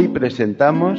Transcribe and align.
Hoy 0.00 0.08
presentamos 0.08 0.98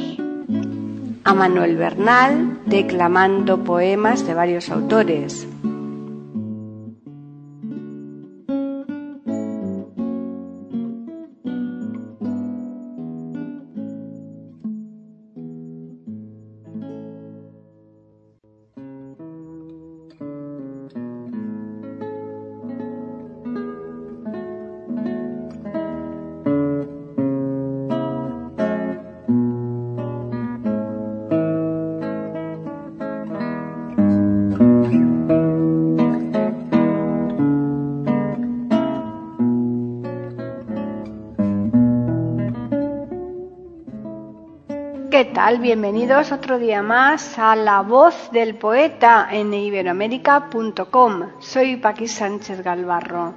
a 1.24 1.34
Manuel 1.34 1.76
Bernal 1.76 2.60
declamando 2.66 3.64
poemas 3.64 4.24
de 4.24 4.32
varios 4.32 4.70
autores. 4.70 5.44
Bienvenidos 45.50 46.32
otro 46.32 46.58
día 46.58 46.82
más 46.82 47.38
a 47.38 47.56
La 47.56 47.82
Voz 47.82 48.30
del 48.32 48.54
Poeta 48.54 49.28
en 49.30 49.52
iberoamérica.com. 49.52 51.30
Soy 51.40 51.76
Paqui 51.76 52.06
Sánchez 52.06 52.62
Galvarro. 52.62 53.34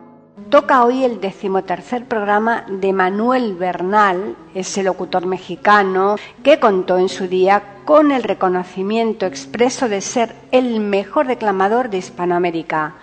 Toca 0.49 0.85
hoy 0.85 1.03
el 1.03 1.19
decimotercer 1.19 2.05
programa 2.05 2.63
de 2.69 2.93
Manuel 2.93 3.55
Bernal, 3.55 4.37
ese 4.53 4.83
locutor 4.83 5.25
mexicano 5.25 6.15
que 6.41 6.59
contó 6.59 6.97
en 6.99 7.09
su 7.09 7.27
día 7.27 7.63
con 7.85 8.11
el 8.11 8.23
reconocimiento 8.23 9.25
expreso 9.25 9.89
de 9.89 9.99
ser 9.99 10.35
el 10.51 10.79
mejor 10.79 11.27
declamador 11.27 11.89
de 11.89 11.97
Hispanoamérica. 11.97 12.95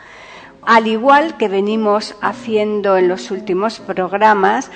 Al 0.64 0.86
igual 0.86 1.36
que 1.36 1.48
venimos 1.48 2.14
haciendo 2.22 2.96
en 2.96 3.08
los 3.08 3.30
últimos 3.32 3.80
programas, 3.80 4.70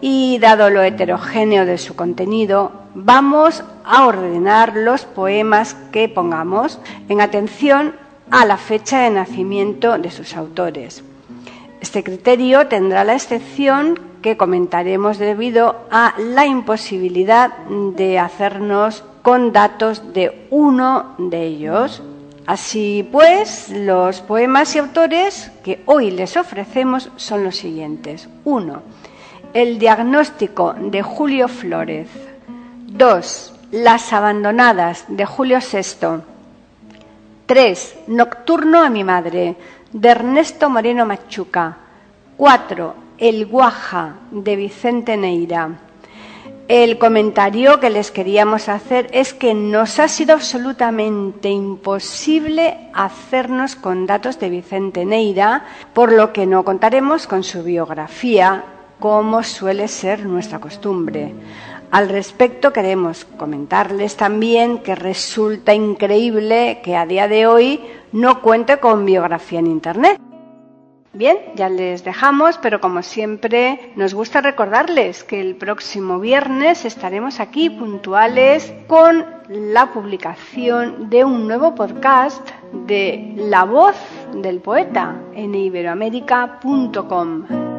y 0.00 0.38
dado 0.38 0.70
lo 0.70 0.82
heterogéneo 0.82 1.66
de 1.66 1.78
su 1.78 1.96
contenido, 1.96 2.72
vamos 3.00 3.62
a 3.84 4.06
ordenar 4.06 4.74
los 4.74 5.04
poemas 5.04 5.74
que 5.92 6.08
pongamos 6.08 6.80
en 7.08 7.20
atención 7.20 7.94
a 8.30 8.44
la 8.44 8.56
fecha 8.56 9.00
de 9.00 9.10
nacimiento 9.10 9.98
de 9.98 10.10
sus 10.10 10.36
autores. 10.36 11.04
Este 11.80 12.02
criterio 12.02 12.66
tendrá 12.66 13.04
la 13.04 13.14
excepción 13.14 14.00
que 14.20 14.36
comentaremos 14.36 15.18
debido 15.18 15.76
a 15.92 16.14
la 16.18 16.44
imposibilidad 16.44 17.56
de 17.68 18.18
hacernos 18.18 19.04
con 19.22 19.52
datos 19.52 20.12
de 20.12 20.48
uno 20.50 21.14
de 21.18 21.44
ellos. 21.44 22.02
Así 22.46 23.08
pues, 23.12 23.68
los 23.70 24.22
poemas 24.22 24.74
y 24.74 24.80
autores 24.80 25.52
que 25.62 25.82
hoy 25.86 26.10
les 26.10 26.36
ofrecemos 26.36 27.10
son 27.14 27.44
los 27.44 27.56
siguientes. 27.56 28.28
1. 28.44 28.82
El 29.54 29.78
diagnóstico 29.78 30.74
de 30.76 31.02
Julio 31.02 31.46
Flórez. 31.46 32.27
2. 32.88 33.52
Las 33.70 34.14
abandonadas 34.14 35.04
de 35.08 35.26
Julio 35.26 35.58
VI. 35.60 36.22
3. 37.44 37.98
Nocturno 38.06 38.82
a 38.82 38.88
mi 38.88 39.04
madre 39.04 39.56
de 39.92 40.08
Ernesto 40.08 40.70
Moreno 40.70 41.04
Machuca. 41.04 41.76
4. 42.38 42.94
El 43.18 43.44
Guaja 43.44 44.14
de 44.30 44.56
Vicente 44.56 45.18
Neira. 45.18 45.68
El 46.66 46.98
comentario 46.98 47.78
que 47.78 47.90
les 47.90 48.10
queríamos 48.10 48.70
hacer 48.70 49.08
es 49.12 49.34
que 49.34 49.52
nos 49.52 49.98
ha 49.98 50.08
sido 50.08 50.32
absolutamente 50.32 51.50
imposible 51.50 52.90
hacernos 52.94 53.76
con 53.76 54.06
datos 54.06 54.38
de 54.38 54.48
Vicente 54.48 55.04
Neira, 55.04 55.66
por 55.92 56.10
lo 56.10 56.32
que 56.32 56.46
no 56.46 56.64
contaremos 56.64 57.26
con 57.26 57.44
su 57.44 57.62
biografía, 57.62 58.64
como 58.98 59.42
suele 59.42 59.88
ser 59.88 60.24
nuestra 60.24 60.58
costumbre. 60.58 61.34
Al 61.90 62.10
respecto 62.10 62.72
queremos 62.72 63.24
comentarles 63.24 64.16
también 64.16 64.78
que 64.78 64.94
resulta 64.94 65.72
increíble 65.72 66.80
que 66.82 66.96
a 66.96 67.06
día 67.06 67.28
de 67.28 67.46
hoy 67.46 67.80
no 68.12 68.42
cuente 68.42 68.78
con 68.78 69.06
biografía 69.06 69.60
en 69.60 69.68
Internet. 69.68 70.20
Bien, 71.14 71.38
ya 71.56 71.70
les 71.70 72.04
dejamos, 72.04 72.58
pero 72.58 72.82
como 72.82 73.02
siempre 73.02 73.92
nos 73.96 74.12
gusta 74.12 74.42
recordarles 74.42 75.24
que 75.24 75.40
el 75.40 75.56
próximo 75.56 76.20
viernes 76.20 76.84
estaremos 76.84 77.40
aquí 77.40 77.70
puntuales 77.70 78.70
con 78.86 79.24
la 79.48 79.90
publicación 79.94 81.08
de 81.08 81.24
un 81.24 81.48
nuevo 81.48 81.74
podcast 81.74 82.46
de 82.86 83.32
La 83.36 83.64
voz 83.64 83.96
del 84.34 84.60
poeta 84.60 85.16
en 85.34 85.54
iberoamérica.com. 85.54 87.77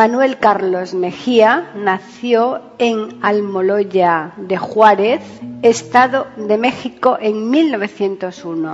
Manuel 0.00 0.38
Carlos 0.38 0.94
Mejía 0.94 1.72
nació 1.74 2.62
en 2.78 3.18
Almoloya 3.20 4.32
de 4.38 4.56
Juárez, 4.56 5.20
Estado 5.60 6.26
de 6.38 6.56
México, 6.56 7.18
en 7.20 7.50
1901. 7.50 8.72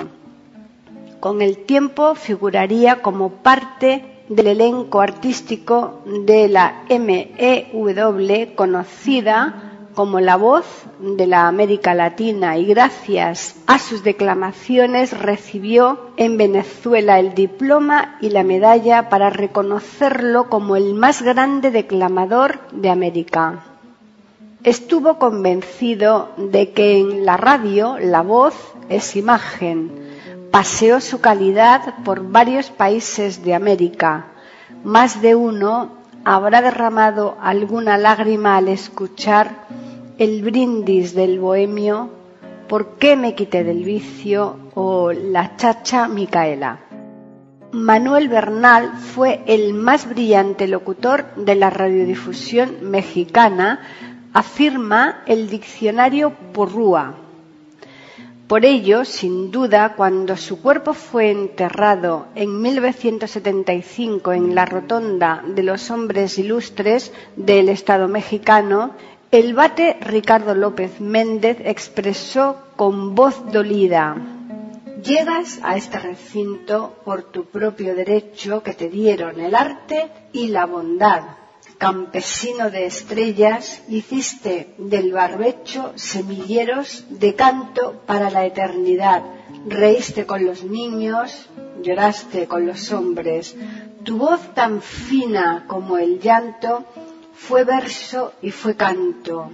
Con 1.19 1.43
el 1.43 1.65
tiempo 1.65 2.15
figuraría 2.15 3.03
como 3.03 3.31
parte 3.31 4.05
del 4.29 4.47
elenco 4.47 5.01
artístico 5.01 6.01
de 6.07 6.49
la 6.49 6.85
MEW, 6.89 8.55
conocida 8.55 9.66
como 9.97 10.21
la 10.21 10.37
voz 10.37 10.67
de 11.01 11.27
la 11.27 11.49
América 11.49 11.95
Latina 11.95 12.59
y 12.59 12.67
gracias 12.67 13.57
a 13.67 13.79
sus 13.79 14.05
declamaciones 14.05 15.19
recibió 15.19 16.11
en 16.19 16.37
Venezuela 16.37 17.19
el 17.19 17.35
diploma 17.35 18.19
y 18.21 18.29
la 18.29 18.45
medalla 18.45 19.09
para 19.09 19.31
reconocerlo 19.31 20.51
como 20.51 20.77
el 20.77 20.95
más 20.95 21.23
grande 21.23 21.71
declamador 21.71 22.61
de 22.73 22.91
América. 22.91 23.65
Estuvo 24.65 25.19
convencido 25.19 26.29
de 26.37 26.73
que 26.73 26.99
en 26.99 27.25
la 27.25 27.39
radio 27.39 27.97
la 27.99 28.21
voz 28.21 28.55
es 28.91 29.17
imagen. 29.17 29.91
Paseó 30.51 31.01
su 31.01 31.23
calidad 31.23 31.95
por 32.05 32.31
varios 32.31 32.69
países 32.69 33.43
de 33.43 33.55
América. 33.55 34.27
Más 34.85 35.23
de 35.23 35.35
uno 35.35 35.97
habrá 36.27 36.61
derramado 36.61 37.37
alguna 37.41 37.97
lágrima 37.97 38.57
al 38.57 38.67
escuchar 38.67 39.65
el 40.19 40.43
brindis 40.43 41.15
del 41.15 41.41
bohemio, 41.41 42.11
¿por 42.69 42.97
qué 42.97 43.17
me 43.17 43.35
quité 43.35 43.65
del 43.65 43.85
vicio? 43.85 44.67
o 44.77 45.11
la 45.11 45.57
chacha 45.57 46.07
Micaela. 46.07 46.81
Manuel 47.73 48.29
Bernal 48.29 48.93
fue 48.99 49.43
el 49.47 49.73
más 49.73 50.07
brillante 50.07 50.69
locutor 50.69 51.35
de 51.35 51.55
la 51.55 51.71
radiodifusión 51.71 52.91
mexicana, 52.91 53.81
afirma 54.35 55.23
el 55.27 55.49
diccionario 55.49 56.35
Porrúa. 56.53 57.15
Por 58.47 58.67
ello, 58.67 59.07
sin 59.07 59.51
duda, 59.51 59.95
cuando 59.97 60.37
su 60.37 60.61
cuerpo 60.61 60.93
fue 60.93 61.31
enterrado 61.31 62.27
en 62.35 62.61
1975 62.61 64.35
en 64.35 64.55
la 64.55 64.67
Rotonda 64.67 65.43
de 65.47 65.63
los 65.63 65.91
Hombres 65.91 66.39
Ilustres 66.39 67.13
del 67.35 67.71
Estado 67.71 68.09
mexicano, 68.09 68.93
el 69.31 69.55
bate 69.55 69.97
Ricardo 70.01 70.55
López 70.55 71.01
Méndez 71.01 71.59
expresó 71.65 72.57
con 72.77 73.15
voz 73.15 73.51
dolida 73.53 74.17
Llegas 75.03 75.61
a 75.63 75.77
este 75.77 75.99
recinto 75.99 76.97
por 77.05 77.23
tu 77.25 77.45
propio 77.45 77.95
derecho 77.95 78.63
que 78.63 78.73
te 78.73 78.89
dieron 78.89 79.39
el 79.39 79.55
arte 79.55 80.11
y 80.33 80.49
la 80.49 80.67
bondad, 80.67 81.23
campesino 81.79 82.71
de 82.71 82.87
estrellas, 82.87 83.83
hiciste 83.89 84.75
del 84.79 85.13
barbecho 85.13 85.93
semilleros 85.95 87.05
de 87.11 87.35
canto 87.35 88.03
para 88.07 88.31
la 88.31 88.47
eternidad. 88.47 89.23
Reíste 89.69 90.27
con 90.27 90.45
los 90.45 90.65
niños, 90.65 91.51
lloraste 91.83 92.49
con 92.49 92.67
los 92.67 92.91
hombres. 92.91 93.55
Tu 94.03 94.17
voz 94.17 94.55
tan 94.55 94.81
fina 94.83 95.67
como 95.69 95.99
el 95.99 96.19
llanto 96.19 96.85
fue 97.37 97.65
verso 97.65 98.33
y 98.43 98.51
fue 98.51 98.75
canto. 98.77 99.51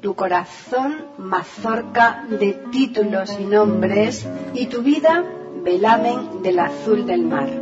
Tu 0.00 0.14
corazón 0.14 1.06
mazorca 1.18 2.24
de 2.28 2.54
títulos 2.72 3.36
y 3.38 3.44
nombres 3.44 4.26
y 4.52 4.66
tu 4.66 4.82
vida 4.82 5.24
velamen 5.62 6.42
del 6.42 6.58
azul 6.58 7.06
del 7.06 7.22
mar. 7.22 7.61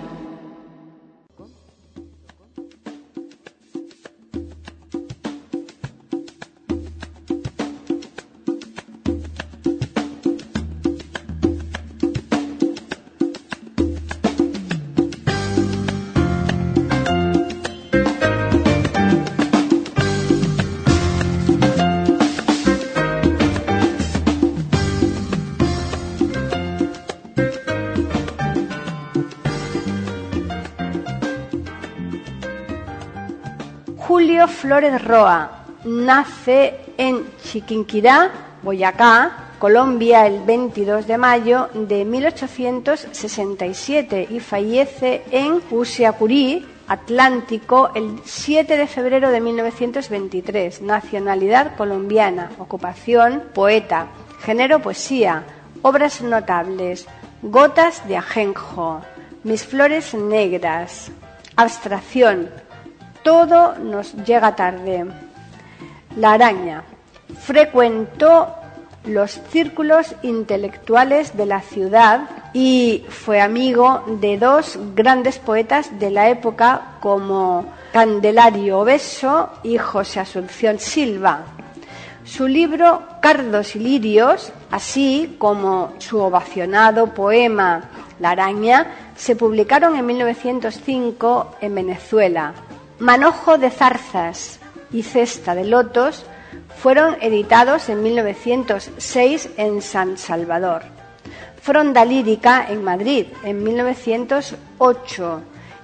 Flores 34.47 35.03
Roa. 35.03 35.65
Nace 35.83 36.79
en 36.97 37.25
Chiquinquirá, 37.43 38.31
Boyacá, 38.61 39.49
Colombia, 39.59 40.25
el 40.25 40.39
22 40.41 41.05
de 41.07 41.17
mayo 41.17 41.67
de 41.73 42.05
1867 42.05 44.27
y 44.29 44.39
fallece 44.39 45.23
en 45.31 45.59
Usiacurí, 45.69 46.65
Atlántico, 46.87 47.91
el 47.95 48.21
7 48.25 48.77
de 48.77 48.87
febrero 48.87 49.29
de 49.31 49.41
1923. 49.41 50.81
Nacionalidad 50.81 51.75
colombiana, 51.75 52.51
ocupación 52.57 53.43
poeta, 53.53 54.07
género 54.41 54.81
poesía, 54.81 55.43
obras 55.81 56.21
notables, 56.21 57.05
Gotas 57.43 58.07
de 58.07 58.17
ajenjo, 58.17 59.01
Mis 59.43 59.65
flores 59.65 60.13
negras, 60.13 61.11
abstracción, 61.55 62.51
todo 63.23 63.75
nos 63.75 64.13
llega 64.25 64.55
tarde. 64.55 65.05
La 66.15 66.33
araña 66.33 66.83
frecuentó 67.39 68.55
los 69.05 69.39
círculos 69.49 70.15
intelectuales 70.21 71.35
de 71.35 71.45
la 71.45 71.61
ciudad 71.61 72.29
y 72.53 73.03
fue 73.09 73.41
amigo 73.41 74.03
de 74.19 74.37
dos 74.37 74.77
grandes 74.95 75.39
poetas 75.39 75.99
de 75.99 76.11
la 76.11 76.29
época 76.29 76.97
como 76.99 77.65
Candelario 77.91 78.79
Obeso 78.79 79.49
y 79.63 79.77
José 79.77 80.19
Asunción 80.19 80.79
Silva. 80.79 81.45
Su 82.23 82.47
libro 82.47 83.01
Cardos 83.21 83.75
y 83.75 83.79
Lirios, 83.79 84.53
así 84.69 85.35
como 85.39 85.93
su 85.97 86.19
ovacionado 86.19 87.07
poema 87.07 87.81
La 88.19 88.31
araña, 88.31 88.87
se 89.15 89.35
publicaron 89.35 89.95
en 89.95 90.05
1905 90.05 91.55
en 91.61 91.75
Venezuela. 91.75 92.53
Manojo 93.01 93.57
de 93.57 93.71
zarzas 93.71 94.59
y 94.93 95.01
Cesta 95.01 95.55
de 95.55 95.65
lotos 95.65 96.23
fueron 96.77 97.17
editados 97.19 97.89
en 97.89 98.03
1906 98.03 99.49
en 99.57 99.81
San 99.81 100.19
Salvador. 100.19 100.83
Fronda 101.59 102.05
lírica 102.05 102.67
en 102.69 102.83
Madrid 102.83 103.25
en 103.43 103.63
1908 103.63 105.41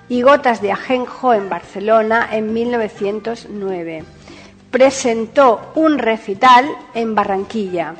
y 0.09 0.21
Gotas 0.21 0.61
de 0.61 0.71
Ajenjo 0.71 1.33
en 1.33 1.49
Barcelona 1.49 2.29
en 2.33 2.53
1909. 2.53 4.03
Presentó 4.69 5.71
un 5.73 5.97
recital 5.97 6.69
en 6.93 7.15
Barranquilla. 7.15 7.95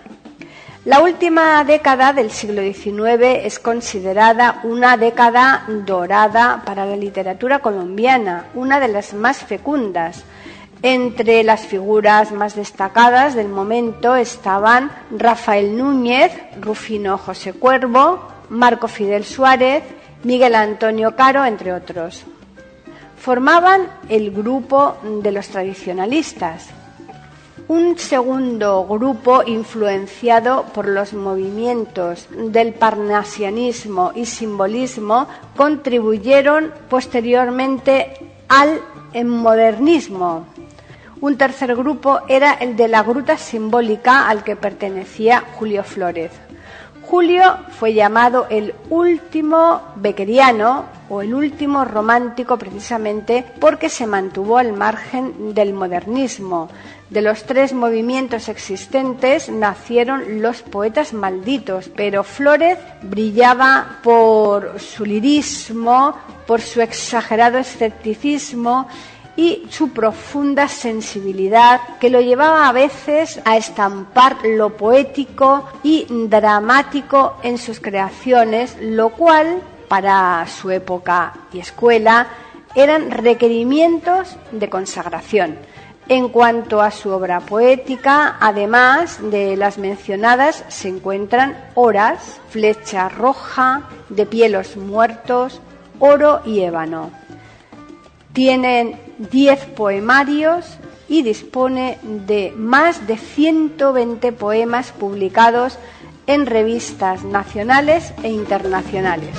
La 0.88 1.01
última 1.01 1.65
década 1.65 2.13
del 2.13 2.32
siglo 2.32 2.62
XIX 2.62 3.44
es 3.44 3.60
considerada 3.60 4.62
una 4.63 4.96
década 4.96 5.65
dorada 5.86 6.63
para 6.65 6.86
la 6.86 6.96
literatura 6.96 7.60
colombiana, 7.60 8.46
una 8.53 8.79
de 8.79 8.88
las 8.88 9.13
más 9.13 9.39
fecundas. 9.39 10.24
Entre 10.82 11.44
las 11.44 11.67
figuras 11.67 12.32
más 12.32 12.56
destacadas 12.56 13.36
del 13.36 13.50
momento 13.50 14.15
estaban 14.15 14.89
Rafael 15.12 15.75
Núñez, 15.77 16.32
Rufino 16.62 17.17
José 17.17 17.51
Cuervo, 17.51 18.25
Marco 18.48 18.88
Fidel 18.88 19.25
Suárez, 19.25 19.84
Miguel 20.24 20.56
Antonio 20.56 21.17
Caro, 21.17 21.44
entre 21.44 21.74
otros. 21.74 22.24
Formaban 23.20 23.89
el 24.08 24.32
grupo 24.32 24.96
de 25.22 25.34
los 25.34 25.50
tradicionalistas, 25.50 26.70
un 27.67 27.97
segundo 27.97 28.86
grupo 28.88 29.43
influenciado 29.45 30.63
por 30.74 30.88
los 30.88 31.13
movimientos 31.13 32.27
del 32.31 32.74
parnasianismo 32.74 34.13
y 34.15 34.25
simbolismo 34.25 35.27
contribuyeron 35.55 36.71
posteriormente 36.89 38.13
al 38.47 38.79
modernismo. 39.25 40.45
Un 41.19 41.38
tercer 41.38 41.75
grupo 41.75 42.19
era 42.27 42.53
el 42.53 42.77
de 42.77 42.88
la 42.88 43.03
gruta 43.03 43.38
simbólica 43.38 44.29
al 44.29 44.43
que 44.43 44.55
pertenecía 44.55 45.43
Julio 45.55 45.83
Flores. 45.83 46.31
Julio 47.10 47.60
fue 47.80 47.94
llamado 47.94 48.48
el 48.50 48.76
último 48.90 49.82
bequeriano 49.96 50.88
o 51.08 51.22
el 51.22 51.34
último 51.34 51.86
romántico 51.86 52.58
precisamente 52.58 53.46
porque 53.62 53.88
se 53.88 54.06
mantuvo 54.06 54.58
al 54.58 54.74
margen 54.74 55.54
del 55.54 55.74
modernismo. 55.74 56.68
De 57.10 57.22
los 57.22 57.46
tres 57.46 57.72
movimientos 57.72 58.50
existentes 58.50 59.48
nacieron 59.48 60.42
los 60.42 60.64
poetas 60.64 61.14
malditos, 61.14 61.90
pero 61.96 62.26
Flores 62.26 62.78
brillaba 63.02 64.00
por 64.04 64.78
su 64.82 65.06
lirismo, 65.06 66.14
por 66.46 66.60
su 66.60 66.82
exagerado 66.82 67.58
escepticismo 67.58 68.90
y 69.38 69.67
su 69.70 69.91
profunda 69.91 70.67
sensibilidad 70.67 71.79
que 72.00 72.10
lo 72.10 72.20
llevaba 72.20 72.67
a 72.67 72.74
veces 72.74 73.39
a 73.46 73.56
estampar 73.56 74.38
lo 74.44 74.75
poético 74.75 75.70
y 75.84 76.08
dramático 76.10 77.38
en 77.44 77.60
sus 77.60 77.79
creaciones, 77.79 78.75
lo 78.82 79.10
cual 79.10 79.62
para 79.88 80.46
su 80.48 80.72
época 80.72 81.34
y 81.53 81.60
escuela 81.60 82.27
eran 82.75 83.12
requerimientos 83.12 84.36
de 84.51 84.70
consagración. 84.70 85.58
En 86.10 86.29
cuanto 86.29 86.82
a 86.82 86.89
su 86.89 87.10
obra 87.12 87.41
poética, 87.41 88.38
además 88.39 89.20
de 89.22 89.58
las 89.58 89.77
mencionadas, 89.77 90.63
se 90.70 90.88
encuentran 90.88 91.58
Horas, 91.75 92.39
Flecha 92.50 93.10
Roja, 93.10 93.84
De 94.10 94.25
Pielos 94.25 94.77
Muertos, 94.77 95.62
Oro 96.00 96.41
y 96.46 96.62
Ébano. 96.62 97.12
Tienen 98.32 99.07
diez 99.17 99.65
poemarios 99.65 100.77
y 101.07 101.24
dispone 101.24 101.97
de 102.03 102.53
más 102.55 103.07
de 103.07 103.17
120 103.17 104.31
poemas 104.33 104.91
publicados 104.91 105.77
en 106.27 106.45
revistas 106.45 107.24
nacionales 107.24 108.13
e 108.24 108.29
internacionales. 108.29 109.36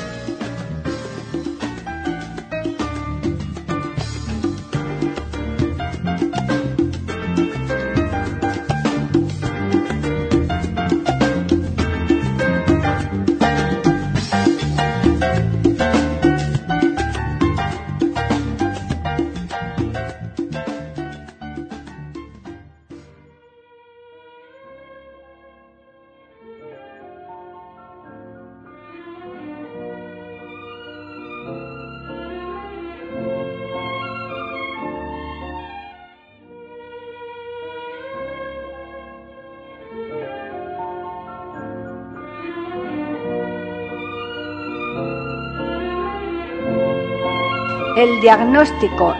El 47.99 48.21
diagnóstico. 48.21 49.12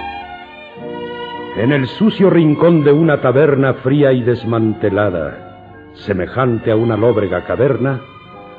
En 1.57 1.73
el 1.73 1.89
sucio 1.89 2.31
rincón 2.31 2.85
de 2.85 2.93
una 2.93 3.21
taberna 3.21 3.75
fría 3.75 4.13
y 4.13 4.23
desmantelada, 4.23 5.91
semejante 5.95 6.71
a 6.71 6.77
una 6.77 6.97
lóbrega 6.97 7.45
caverna, 7.45 8.01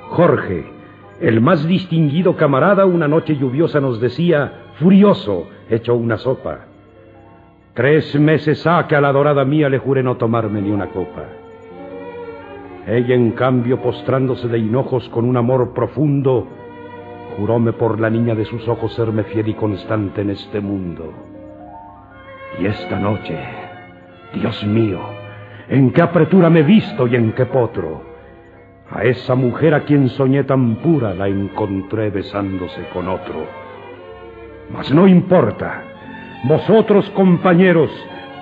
Jorge, 0.10 0.66
el 1.22 1.40
más 1.40 1.66
distinguido 1.66 2.36
camarada, 2.36 2.86
una 2.86 3.08
noche 3.08 3.38
lluviosa 3.38 3.80
nos 3.80 4.02
decía, 4.02 4.72
furioso, 4.78 5.48
hecho 5.70 5.96
una 5.96 6.18
sopa. 6.18 6.66
Tres 7.74 8.14
meses 8.20 8.68
ha 8.68 8.86
que 8.90 8.98
a 8.98 9.02
la 9.02 9.14
dorada 9.14 9.46
mía 9.46 9.70
le 9.70 9.78
juré 9.78 10.04
no 10.04 10.18
tomarme 10.18 10.62
ni 10.62 10.70
una 10.70 10.88
copa. 10.88 11.24
Ella, 12.86 13.16
en 13.16 13.32
cambio, 13.32 13.82
postrándose 13.82 14.50
de 14.50 14.58
hinojos 14.58 15.08
con 15.08 15.24
un 15.24 15.38
amor 15.38 15.74
profundo, 15.74 16.59
juróme 17.40 17.72
por 17.72 18.02
la 18.02 18.10
niña 18.10 18.36
de 18.36 18.44
sus 18.44 18.68
ojos 18.68 18.94
serme 18.96 19.24
fiel 19.24 19.48
y 19.48 19.54
constante 19.54 20.22
en 20.22 20.32
este 20.32 20.60
mundo. 20.60 21.14
Y 22.60 22.66
esta 22.66 23.00
noche, 23.00 23.40
Dios 24.34 24.62
mío, 24.66 25.00
en 25.70 25.92
qué 25.92 26.02
apretura 26.02 26.50
me 26.50 26.60
he 26.60 26.64
visto 26.64 27.08
y 27.08 27.16
en 27.16 27.32
qué 27.32 27.46
potro. 27.46 28.04
A 28.92 29.04
esa 29.04 29.36
mujer 29.36 29.74
a 29.74 29.86
quien 29.86 30.10
soñé 30.10 30.44
tan 30.44 30.76
pura 30.78 31.14
la 31.14 31.30
encontré 31.30 32.10
besándose 32.10 32.84
con 32.94 33.08
otro. 33.08 33.46
Mas 34.74 34.92
no 34.94 35.08
importa. 35.08 35.84
Vosotros, 36.44 37.10
compañeros, 37.12 37.90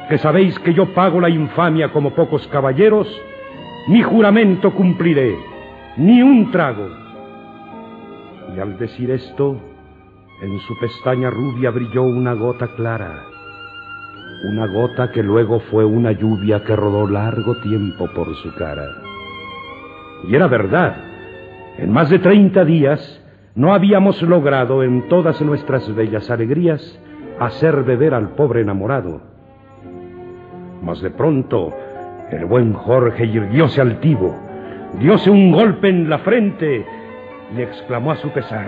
que 0.10 0.18
sabéis 0.18 0.58
que 0.60 0.74
yo 0.74 0.92
pago 0.96 1.22
la 1.22 1.30
infamia 1.30 1.92
como 1.92 2.16
pocos 2.16 2.48
caballeros, 2.48 3.08
mi 3.90 4.02
juramento 4.02 4.74
cumpliré, 4.74 5.36
ni 5.98 6.24
un 6.24 6.50
trago, 6.50 6.90
y 8.56 8.60
al 8.60 8.78
decir 8.78 9.12
esto, 9.12 9.58
en 10.42 10.60
su 10.60 10.80
pestaña 10.80 11.30
rubia 11.30 11.72
brilló 11.72 12.04
una 12.04 12.34
gota 12.34 12.68
clara, 12.76 13.24
una 14.52 14.68
gota 14.68 15.12
que 15.12 15.24
luego 15.24 15.60
fue 15.72 15.84
una 15.84 16.12
lluvia 16.12 16.64
que 16.64 16.76
rodó 16.76 17.08
largo 17.08 17.60
tiempo 17.62 18.08
por 18.14 18.34
su 18.36 18.54
cara. 18.56 18.88
Y 20.28 20.36
era 20.36 20.48
verdad, 20.48 20.96
en 21.78 21.92
más 21.92 22.10
de 22.10 22.20
treinta 22.20 22.64
días 22.64 23.22
no 23.56 23.74
habíamos 23.74 24.22
logrado 24.22 24.84
en 24.84 25.08
todas 25.08 25.42
nuestras 25.42 25.94
bellas 25.96 26.30
alegrías 26.30 27.00
hacer 27.40 27.84
beber 27.84 28.14
al 28.14 28.30
pobre 28.30 28.62
enamorado. 28.62 29.22
Mas 30.84 31.02
de 31.02 31.10
pronto 31.10 31.74
el 32.32 32.46
buen 32.46 32.74
Jorge 32.74 33.26
irguióse 33.26 33.82
altivo, 33.82 34.36
dióse 35.00 35.30
un 35.32 35.52
golpe 35.52 35.90
en 35.90 36.10
la 36.10 36.20
frente 36.20 36.86
y 37.56 37.62
exclamó 37.62 38.12
a 38.12 38.18
su 38.18 38.30
pesar, 38.30 38.66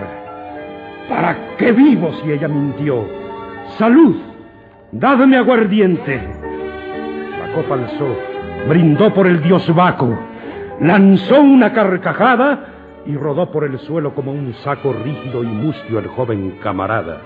¿para 1.08 1.56
qué 1.56 1.72
vivo 1.72 2.12
si 2.22 2.32
ella 2.32 2.48
mintió? 2.48 3.06
¡Salud! 3.78 4.16
¡Dadme 4.92 5.36
aguardiente! 5.36 6.16
La 7.38 7.52
copa 7.54 7.74
alzó, 7.74 8.16
brindó 8.68 9.12
por 9.12 9.26
el 9.26 9.42
dios 9.42 9.72
Baco, 9.74 10.18
lanzó 10.80 11.40
una 11.40 11.72
carcajada 11.72 12.66
y 13.06 13.16
rodó 13.16 13.50
por 13.50 13.64
el 13.64 13.78
suelo 13.80 14.14
como 14.14 14.32
un 14.32 14.54
saco 14.62 14.92
rígido 14.92 15.42
y 15.42 15.46
mustio 15.46 15.98
el 15.98 16.08
joven 16.08 16.58
camarada. 16.62 17.20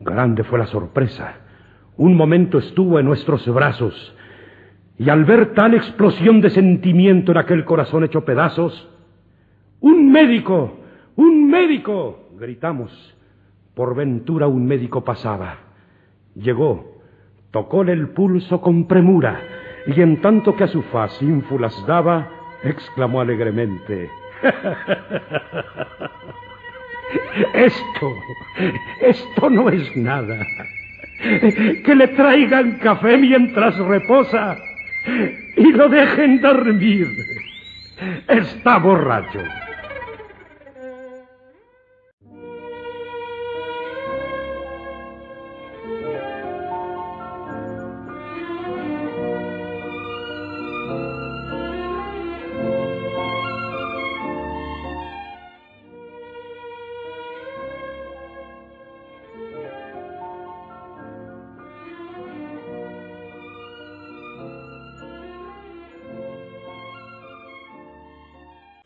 Grande 0.00 0.44
fue 0.44 0.58
la 0.58 0.66
sorpresa. 0.66 1.34
Un 1.96 2.16
momento 2.16 2.58
estuvo 2.58 2.98
en 2.98 3.06
nuestros 3.06 3.46
brazos, 3.52 4.14
y 5.00 5.08
al 5.08 5.24
ver 5.24 5.54
tal 5.54 5.72
explosión 5.72 6.42
de 6.42 6.50
sentimiento 6.50 7.32
en 7.32 7.38
aquel 7.38 7.64
corazón 7.64 8.04
hecho 8.04 8.22
pedazos, 8.26 8.86
¡Un 9.80 10.12
médico! 10.12 10.76
¡Un 11.16 11.48
médico! 11.48 12.28
gritamos. 12.38 13.16
Por 13.72 13.96
ventura 13.96 14.46
un 14.46 14.66
médico 14.66 15.02
pasaba. 15.02 15.56
Llegó, 16.34 17.00
tocóle 17.50 17.92
el 17.94 18.10
pulso 18.10 18.60
con 18.60 18.86
premura, 18.86 19.40
y 19.86 20.02
en 20.02 20.20
tanto 20.20 20.54
que 20.54 20.64
a 20.64 20.68
su 20.68 20.82
faz 20.82 21.22
ínfulas 21.22 21.74
daba, 21.86 22.28
exclamó 22.62 23.22
alegremente. 23.22 24.10
Esto, 27.54 28.12
esto 29.00 29.50
no 29.50 29.70
es 29.70 29.96
nada. 29.96 30.46
Que 31.84 31.94
le 31.94 32.08
traigan 32.08 32.78
café 32.78 33.16
mientras 33.16 33.78
reposa 33.78 34.56
y 35.56 35.72
lo 35.72 35.88
dejen 35.88 36.40
dormir. 36.40 37.08
Está 38.28 38.78
borracho. 38.78 39.40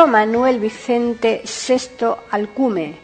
Julio 0.00 0.12
Manuel 0.12 0.60
Vicente 0.60 1.42
VI 1.44 2.06
Alcume 2.30 2.94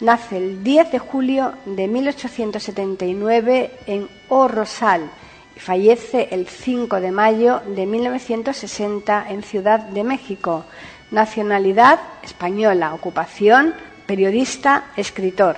nace 0.00 0.36
el 0.36 0.62
10 0.62 0.92
de 0.92 0.98
julio 0.98 1.54
de 1.64 1.88
1879 1.88 3.70
en 3.86 4.06
O 4.28 4.46
Rosal 4.46 5.10
Fallece 5.56 6.28
el 6.32 6.46
5 6.46 7.00
de 7.00 7.12
mayo 7.12 7.62
de 7.74 7.86
1960 7.86 9.26
en 9.30 9.42
Ciudad 9.42 9.80
de 9.80 10.04
México. 10.04 10.66
Nacionalidad 11.10 11.98
española. 12.22 12.92
Ocupación 12.92 13.72
periodista, 14.04 14.88
escritor. 14.98 15.56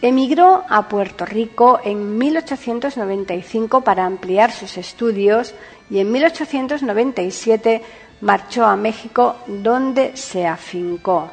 Emigró 0.00 0.62
a 0.68 0.86
Puerto 0.86 1.26
Rico 1.26 1.80
en 1.82 2.18
1895 2.18 3.80
para 3.80 4.04
ampliar 4.04 4.52
sus 4.52 4.76
estudios 4.78 5.54
y 5.90 5.98
en 5.98 6.12
1897 6.12 7.82
marchó 8.20 8.64
a 8.64 8.76
México 8.76 9.36
donde 9.46 10.16
se 10.16 10.46
afincó. 10.46 11.30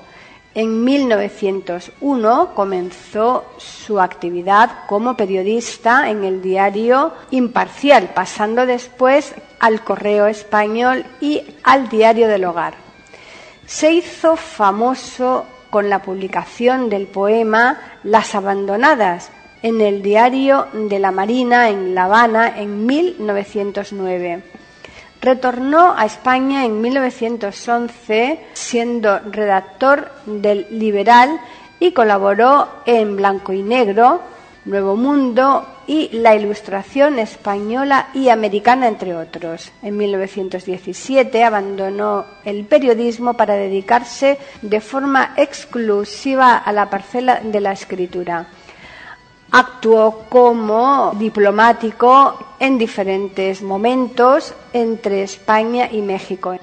En 0.55 0.83
1901 0.83 2.53
comenzó 2.53 3.45
su 3.57 3.99
actividad 3.99 4.85
como 4.87 5.17
periodista 5.17 6.09
en 6.11 6.23
el 6.23 6.43
diario 6.43 7.13
Imparcial, 7.31 8.11
pasando 8.13 8.67
después 8.67 9.33
al 9.59 9.83
Correo 9.83 10.27
Español 10.27 11.05
y 11.19 11.41
al 11.63 11.89
Diario 11.89 12.27
del 12.27 12.45
Hogar. 12.45 12.75
Se 13.65 13.93
hizo 13.93 14.35
famoso 14.35 15.45
con 15.71 15.89
la 15.89 16.03
publicación 16.03 16.87
del 16.87 17.07
poema 17.07 17.79
Las 18.03 18.35
Abandonadas 18.35 19.31
en 19.63 19.81
el 19.81 20.03
Diario 20.03 20.67
de 20.71 20.99
la 20.99 21.11
Marina 21.11 21.69
en 21.69 21.95
La 21.95 22.03
Habana 22.03 22.59
en 22.59 22.85
1909. 22.85 24.43
Retornó 25.23 25.93
a 25.95 26.05
España 26.05 26.65
en 26.65 26.81
1911 26.81 28.41
siendo 28.51 29.19
redactor 29.19 30.11
del 30.25 30.67
Liberal 30.69 31.39
y 31.79 31.93
colaboró 31.93 32.67
en 32.85 33.15
Blanco 33.15 33.53
y 33.53 33.63
Negro, 33.63 34.19
Nuevo 34.65 34.97
Mundo 34.97 35.65
y 35.87 36.09
la 36.11 36.35
Ilustración 36.35 37.19
española 37.19 38.09
y 38.13 38.27
americana, 38.27 38.89
entre 38.89 39.15
otros. 39.15 39.71
En 39.81 39.95
1917 39.95 41.41
abandonó 41.41 42.25
el 42.43 42.65
periodismo 42.65 43.35
para 43.35 43.55
dedicarse 43.55 44.37
de 44.61 44.81
forma 44.81 45.35
exclusiva 45.37 46.57
a 46.57 46.73
la 46.73 46.89
parcela 46.89 47.39
de 47.39 47.61
la 47.61 47.71
escritura. 47.71 48.47
Actuó 49.55 50.25
como 50.29 51.13
diplomático 51.15 52.55
en 52.59 52.79
diferentes 52.79 53.61
momentos 53.61 54.51
entre 54.73 55.21
España 55.21 55.89
y 55.91 56.01
México. 56.01 56.57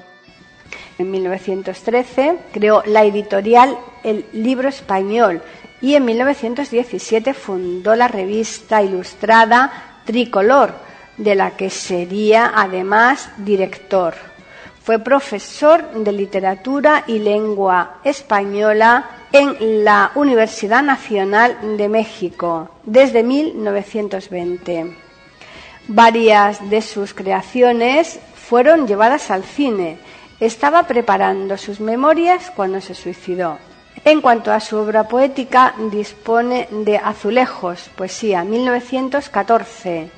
En 0.97 1.09
1913 1.09 2.37
creó 2.51 2.83
la 2.85 3.05
editorial 3.05 3.77
El 4.03 4.25
Libro 4.33 4.67
Español, 4.67 5.41
y 5.79 5.95
en 5.95 6.03
1917 6.03 7.33
fundó 7.33 7.95
la 7.95 8.09
revista 8.09 8.83
ilustrada 8.83 10.01
Tricolor, 10.03 10.73
de 11.15 11.35
la 11.35 11.51
que 11.51 11.69
sería 11.69 12.51
además 12.53 13.29
director. 13.37 14.15
Fue 14.83 14.99
profesor 14.99 15.93
de 15.93 16.11
literatura 16.11 17.05
y 17.07 17.19
lengua 17.19 17.99
española 18.03 19.20
en 19.31 19.85
la 19.85 20.11
Universidad 20.15 20.83
Nacional 20.83 21.77
de 21.77 21.87
México 21.87 22.69
desde 22.83 23.23
1920. 23.23 24.97
Varias 25.87 26.69
de 26.69 26.81
sus 26.81 27.13
creaciones 27.13 28.19
fueron 28.35 28.87
llevadas 28.87 29.31
al 29.31 29.43
cine. 29.43 29.97
Estaba 30.39 30.83
preparando 30.83 31.57
sus 31.57 31.79
memorias 31.79 32.51
cuando 32.55 32.81
se 32.81 32.93
suicidó. 32.93 33.57
En 34.03 34.21
cuanto 34.21 34.51
a 34.51 34.59
su 34.59 34.77
obra 34.77 35.07
poética, 35.07 35.75
dispone 35.91 36.67
de 36.71 36.97
Azulejos, 36.97 37.89
poesía 37.95 38.43
1914, 38.43 40.09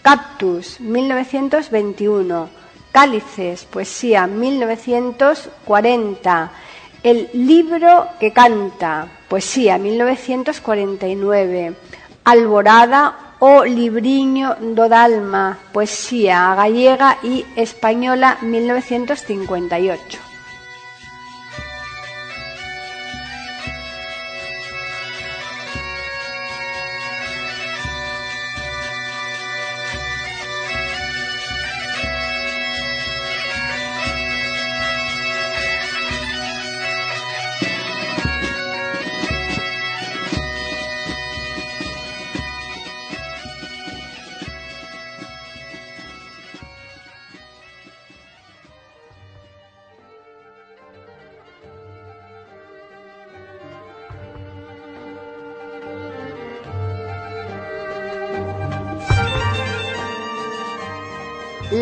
Cactus 0.00 0.80
1921, 0.80 2.48
Cálices, 2.92 3.64
poesía 3.64 4.26
1940, 4.26 6.52
El 7.02 7.28
libro 7.32 8.06
que 8.20 8.32
canta, 8.32 9.08
poesía 9.28 9.76
1949, 9.76 11.74
Alborada 12.22 13.34
o 13.40 13.64
Libriño 13.64 14.54
do 14.60 14.88
Dalma, 14.88 15.58
poesía 15.72 16.54
gallega 16.54 17.18
y 17.24 17.44
española 17.56 18.38
1958. 18.40 20.31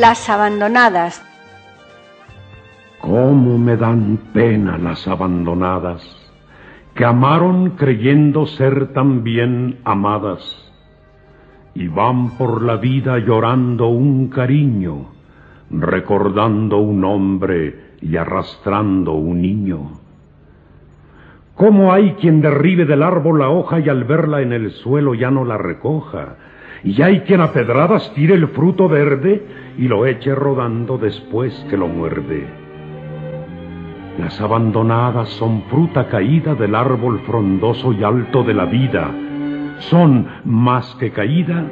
Las 0.01 0.31
abandonadas. 0.31 1.23
¿Cómo 3.03 3.59
me 3.59 3.77
dan 3.77 4.19
pena 4.33 4.79
las 4.79 5.07
abandonadas, 5.07 6.01
que 6.95 7.05
amaron 7.05 7.73
creyendo 7.77 8.47
ser 8.47 8.95
también 8.95 9.81
amadas, 9.85 10.41
y 11.75 11.89
van 11.89 12.31
por 12.39 12.63
la 12.63 12.77
vida 12.77 13.19
llorando 13.19 13.89
un 13.89 14.31
cariño, 14.31 15.09
recordando 15.69 16.79
un 16.79 17.05
hombre 17.05 17.97
y 18.01 18.17
arrastrando 18.17 19.13
un 19.13 19.43
niño? 19.43 19.81
¿Cómo 21.55 21.93
hay 21.93 22.15
quien 22.15 22.41
derribe 22.41 22.87
del 22.87 23.03
árbol 23.03 23.41
la 23.41 23.51
hoja 23.51 23.81
y 23.81 23.91
al 23.91 24.05
verla 24.05 24.41
en 24.41 24.55
el 24.55 24.71
suelo 24.71 25.13
ya 25.13 25.31
no 25.31 25.45
la 25.45 25.59
recoja? 25.59 26.37
Y 26.83 27.01
hay 27.03 27.21
quien 27.21 27.41
a 27.41 27.53
pedradas 27.53 28.13
tire 28.15 28.35
el 28.35 28.49
fruto 28.49 28.89
verde 28.89 29.45
y 29.77 29.89
lo 29.89 30.07
eche 30.07 30.35
rodando 30.35 30.99
después 30.99 31.55
que 31.69 31.77
lo 31.77 31.89
muerde. 31.89 32.47
Las 34.19 34.41
abandonadas 34.41 35.29
son 35.31 35.63
fruta 35.71 36.09
caída 36.09 36.55
del 36.55 36.75
árbol 36.75 37.21
frondoso 37.27 37.93
y 37.93 38.03
alto 38.03 38.43
de 38.43 38.55
la 38.55 38.65
vida. 38.65 39.11
Son, 39.79 40.27
más 40.45 40.95
que 40.97 41.11
caída, 41.11 41.65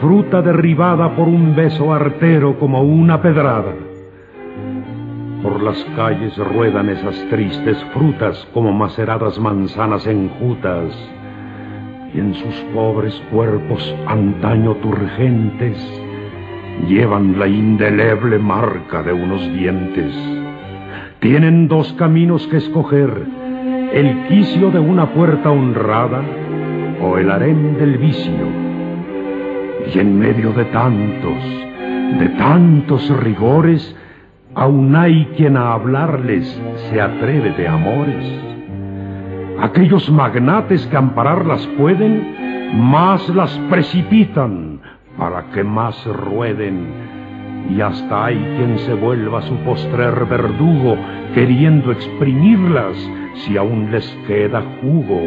fruta 0.00 0.42
derribada 0.42 1.14
por 1.14 1.28
un 1.28 1.54
beso 1.54 1.92
artero 1.92 2.58
como 2.58 2.82
una 2.82 3.20
pedrada. 3.20 3.74
Por 5.42 5.62
las 5.62 5.84
calles 5.94 6.36
ruedan 6.36 6.88
esas 6.88 7.16
tristes 7.28 7.78
frutas 7.92 8.48
como 8.52 8.72
maceradas 8.72 9.38
manzanas 9.38 10.06
enjutas 10.06 10.92
y 12.14 12.20
en 12.20 12.34
sus 12.34 12.54
pobres 12.74 13.14
cuerpos 13.30 13.94
antaño 14.06 14.74
turgentes 14.76 15.76
llevan 16.88 17.38
la 17.38 17.46
indeleble 17.46 18.38
marca 18.38 19.02
de 19.02 19.12
unos 19.12 19.42
dientes. 19.52 20.14
Tienen 21.20 21.68
dos 21.68 21.92
caminos 21.94 22.46
que 22.46 22.58
escoger, 22.58 23.26
el 23.92 24.26
quicio 24.28 24.70
de 24.70 24.78
una 24.78 25.12
puerta 25.12 25.50
honrada 25.50 26.22
o 27.02 27.18
el 27.18 27.30
harén 27.30 27.76
del 27.78 27.98
vicio. 27.98 28.46
Y 29.92 29.98
en 29.98 30.18
medio 30.18 30.52
de 30.52 30.64
tantos, 30.66 31.42
de 32.18 32.28
tantos 32.38 33.08
rigores, 33.22 33.96
aún 34.54 34.94
hay 34.94 35.26
quien 35.36 35.56
a 35.56 35.72
hablarles 35.72 36.60
se 36.90 37.00
atreve 37.00 37.52
de 37.52 37.68
amores 37.68 38.57
aquellos 39.60 40.10
magnates 40.10 40.86
que 40.86 40.96
ampararlas 40.96 41.66
pueden, 41.78 42.70
más 42.74 43.28
las 43.30 43.56
precipitan 43.70 44.80
para 45.16 45.50
que 45.50 45.64
más 45.64 46.04
rueden. 46.06 46.86
Y 47.70 47.80
hasta 47.80 48.26
hay 48.26 48.36
quien 48.56 48.78
se 48.80 48.94
vuelva 48.94 49.42
su 49.42 49.56
postrer 49.58 50.24
verdugo, 50.26 50.96
queriendo 51.34 51.92
exprimirlas 51.92 52.96
si 53.34 53.56
aún 53.56 53.90
les 53.90 54.08
queda 54.26 54.62
jugo. 54.80 55.20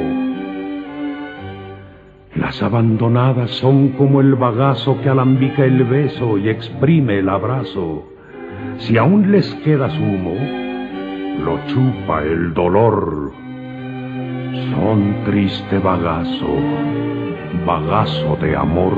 Las 2.35 2.63
abandonadas 2.63 3.51
son 3.51 3.89
como 3.89 4.21
el 4.21 4.35
bagazo 4.35 4.99
que 5.01 5.09
alambica 5.09 5.65
el 5.65 5.83
beso 5.83 6.37
y 6.37 6.49
exprime 6.49 7.19
el 7.19 7.29
abrazo. 7.29 8.07
Si 8.77 8.97
aún 8.97 9.31
les 9.31 9.53
queda 9.55 9.89
zumo, 9.89 10.35
lo 11.43 11.59
chupa 11.67 12.23
el 12.23 12.53
dolor 12.53 13.50
son 14.53 15.23
triste 15.25 15.79
bagazo, 15.79 16.55
bagazo 17.65 18.37
de 18.41 18.55
amor. 18.55 18.93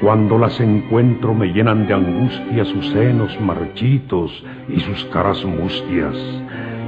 Cuando 0.00 0.38
las 0.38 0.58
encuentro 0.60 1.34
me 1.34 1.48
llenan 1.48 1.86
de 1.86 1.94
angustia 1.94 2.64
sus 2.64 2.88
senos 2.88 3.38
marchitos 3.40 4.44
y 4.68 4.80
sus 4.80 5.04
caras 5.06 5.44
mustias. 5.44 6.16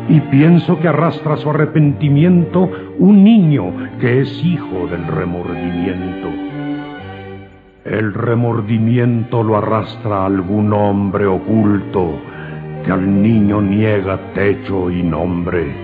Y 0.09 0.21
pienso 0.21 0.81
que 0.81 0.89
arrastra 0.89 1.37
su 1.37 1.51
arrepentimiento 1.51 2.71
un 2.99 3.23
niño 3.23 3.73
que 4.01 4.21
es 4.21 4.45
hijo 4.45 4.87
del 4.89 5.07
remordimiento. 5.07 6.29
El 7.85 8.15
remordimiento 8.15 9.43
lo 9.43 9.59
arrastra 9.59 10.25
algún 10.25 10.73
hombre 10.73 11.27
oculto 11.27 12.19
que 12.85 12.93
al 12.93 13.23
niño 13.23 13.61
niega 13.61 14.33
techo 14.35 14.91
y 14.91 15.03
nombre. 15.03 15.84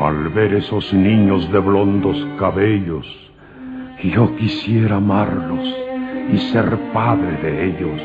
Al 0.00 0.28
ver 0.30 0.54
esos 0.54 0.92
niños 0.92 1.50
de 1.52 1.60
blondos 1.60 2.16
cabellos, 2.38 3.06
yo 4.02 4.34
quisiera 4.36 4.96
amarlos 4.96 5.64
y 6.32 6.38
ser 6.38 6.76
padre 6.92 7.36
de 7.42 7.66
ellos. 7.68 8.00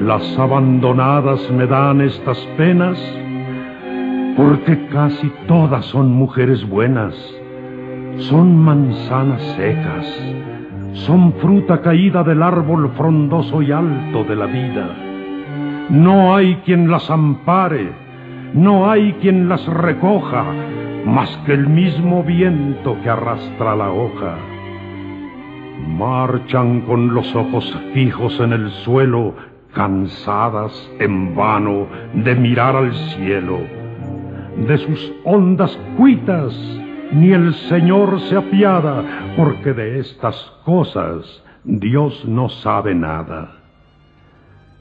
Las 0.00 0.38
abandonadas 0.38 1.50
me 1.50 1.66
dan 1.66 2.00
estas 2.00 2.38
penas 2.56 2.96
porque 4.36 4.86
casi 4.86 5.30
todas 5.48 5.84
son 5.86 6.12
mujeres 6.12 6.68
buenas, 6.68 7.14
son 8.18 8.56
manzanas 8.56 9.42
secas, 9.56 10.06
son 10.92 11.32
fruta 11.34 11.80
caída 11.82 12.22
del 12.22 12.42
árbol 12.42 12.92
frondoso 12.96 13.62
y 13.62 13.72
alto 13.72 14.22
de 14.24 14.36
la 14.36 14.46
vida. 14.46 14.96
No 15.90 16.34
hay 16.34 16.54
quien 16.64 16.90
las 16.90 17.10
ampare, 17.10 18.03
no 18.54 18.88
hay 18.88 19.14
quien 19.14 19.48
las 19.48 19.66
recoja, 19.66 20.44
más 21.04 21.36
que 21.44 21.52
el 21.52 21.68
mismo 21.68 22.22
viento 22.22 22.96
que 23.02 23.10
arrastra 23.10 23.74
la 23.74 23.90
hoja. 23.90 24.36
Marchan 25.88 26.82
con 26.82 27.12
los 27.12 27.34
ojos 27.34 27.76
fijos 27.92 28.38
en 28.38 28.52
el 28.52 28.70
suelo, 28.70 29.34
cansadas 29.72 30.72
en 31.00 31.34
vano 31.34 31.88
de 32.14 32.36
mirar 32.36 32.76
al 32.76 32.94
cielo. 32.94 33.58
De 34.68 34.78
sus 34.78 35.12
hondas 35.24 35.76
cuitas 35.96 36.54
ni 37.10 37.32
el 37.32 37.54
Señor 37.54 38.20
se 38.20 38.36
apiada, 38.36 39.34
porque 39.36 39.72
de 39.72 39.98
estas 39.98 40.36
cosas 40.64 41.42
Dios 41.64 42.24
no 42.24 42.48
sabe 42.48 42.94
nada. 42.94 43.56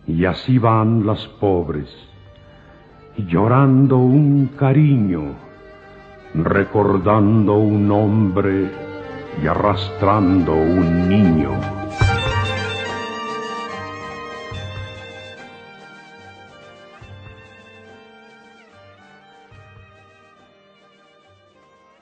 Y 0.05 0.25
así 0.25 0.59
van 0.59 1.05
las 1.07 1.27
pobres, 1.27 1.89
llorando 3.17 3.97
un 3.97 4.51
cariño, 4.57 5.35
recordando 6.33 7.57
un 7.57 7.91
hombre 7.91 8.71
y 9.41 9.47
arrastrando 9.47 10.53
un 10.53 11.09
niño. 11.09 11.51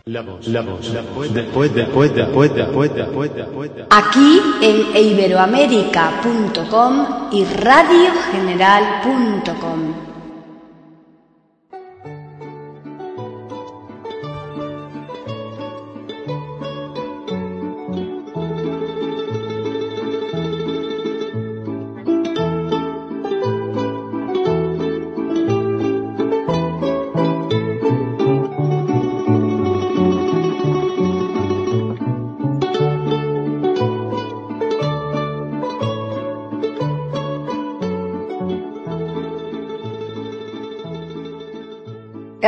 La 0.06 0.22
voz, 0.22 0.48
la 0.48 0.62
voz, 0.62 0.90
la 0.90 1.04
voz, 1.04 1.32
después, 1.34 1.74
después, 1.74 2.14
después, 2.14 2.54
después, 2.54 2.94
después, 2.94 3.34
después, 3.36 3.36
después. 3.36 3.72
Aquí 3.92 4.42
en 4.62 4.98
iberoamérica.com 4.98 7.30
y 7.32 7.46
radiogeneral.com. 7.46 10.11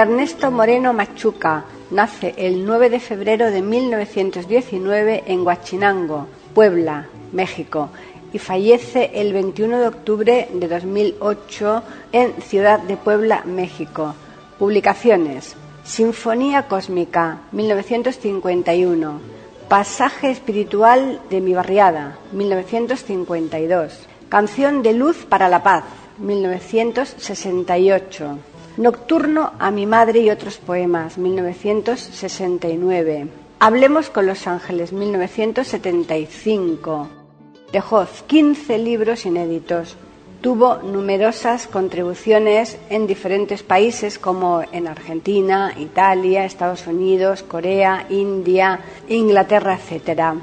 Ernesto 0.04 0.52
Moreno 0.52 0.92
Machuca 0.92 1.64
nace 1.92 2.34
el 2.36 2.66
9 2.66 2.90
de 2.90 3.00
febrero 3.00 3.50
de 3.50 3.62
1919 3.62 5.24
en 5.28 5.48
Huachinango, 5.48 6.28
Puebla, 6.54 7.08
México, 7.32 7.88
y 8.34 8.40
fallece 8.40 9.12
el 9.14 9.32
21 9.32 9.80
de 9.80 9.88
octubre 9.88 10.50
de 10.54 10.68
2008 10.68 11.84
en 12.12 12.34
Ciudad 12.42 12.82
de 12.82 12.98
Puebla, 12.98 13.44
México. 13.46 14.14
Publicaciones: 14.60 15.56
Sinfonía 15.86 16.68
Cósmica, 16.68 17.44
1951. 17.54 19.22
Pasaje 19.70 20.32
espiritual 20.32 21.22
de 21.30 21.40
mi 21.40 21.54
barriada, 21.54 22.18
1952. 22.34 24.00
Canción 24.28 24.84
de 24.84 24.92
luz 24.92 25.24
para 25.24 25.48
la 25.48 25.64
paz, 25.64 25.86
1968. 26.18 28.38
Nocturno 28.78 29.52
a 29.60 29.70
mi 29.70 29.86
madre 29.86 30.22
y 30.22 30.32
otros 30.32 30.58
poemas, 30.58 31.20
1969. 31.20 33.28
Hablemos 33.60 34.10
con 34.10 34.26
los 34.26 34.48
ángeles, 34.48 34.92
1975. 34.92 37.08
Dejó 37.72 38.08
15 38.26 38.80
libros 38.80 39.28
inéditos. 39.28 39.96
Tuvo 40.42 40.78
numerosas 40.78 41.68
contribuciones 41.68 42.80
en 42.90 43.06
diferentes 43.06 43.62
países 43.62 44.18
como 44.18 44.64
en 44.72 44.88
Argentina, 44.88 45.72
Italia, 45.78 46.44
Estados 46.44 46.88
Unidos, 46.88 47.44
Corea, 47.44 48.08
India, 48.10 48.80
Inglaterra, 49.08 49.78
etc. 49.78 50.34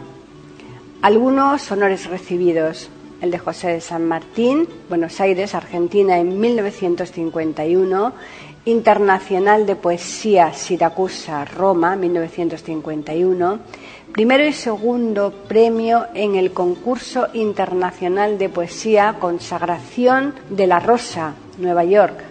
Algunos 1.02 1.68
honores 1.72 2.06
recibidos 2.06 2.90
el 3.20 3.30
de 3.30 3.38
José 3.38 3.68
de 3.68 3.80
San 3.80 4.06
Martín, 4.06 4.68
Buenos 4.88 5.20
Aires, 5.20 5.54
Argentina, 5.54 6.18
en 6.18 6.40
1951, 6.40 8.12
Internacional 8.64 9.66
de 9.66 9.76
Poesía, 9.76 10.52
Siracusa, 10.52 11.44
Roma, 11.44 11.96
1951, 11.96 13.59
primero 14.12 14.44
y 14.44 14.52
segundo 14.52 15.33
premio 15.48 16.06
en 16.14 16.37
el 16.37 16.52
concurso 16.52 17.28
internacional 17.33 18.38
de 18.38 18.48
poesía 18.48 19.16
Consagración 19.18 20.35
de 20.50 20.66
la 20.66 20.80
Rosa, 20.80 21.35
Nueva 21.59 21.85
York, 21.85 22.22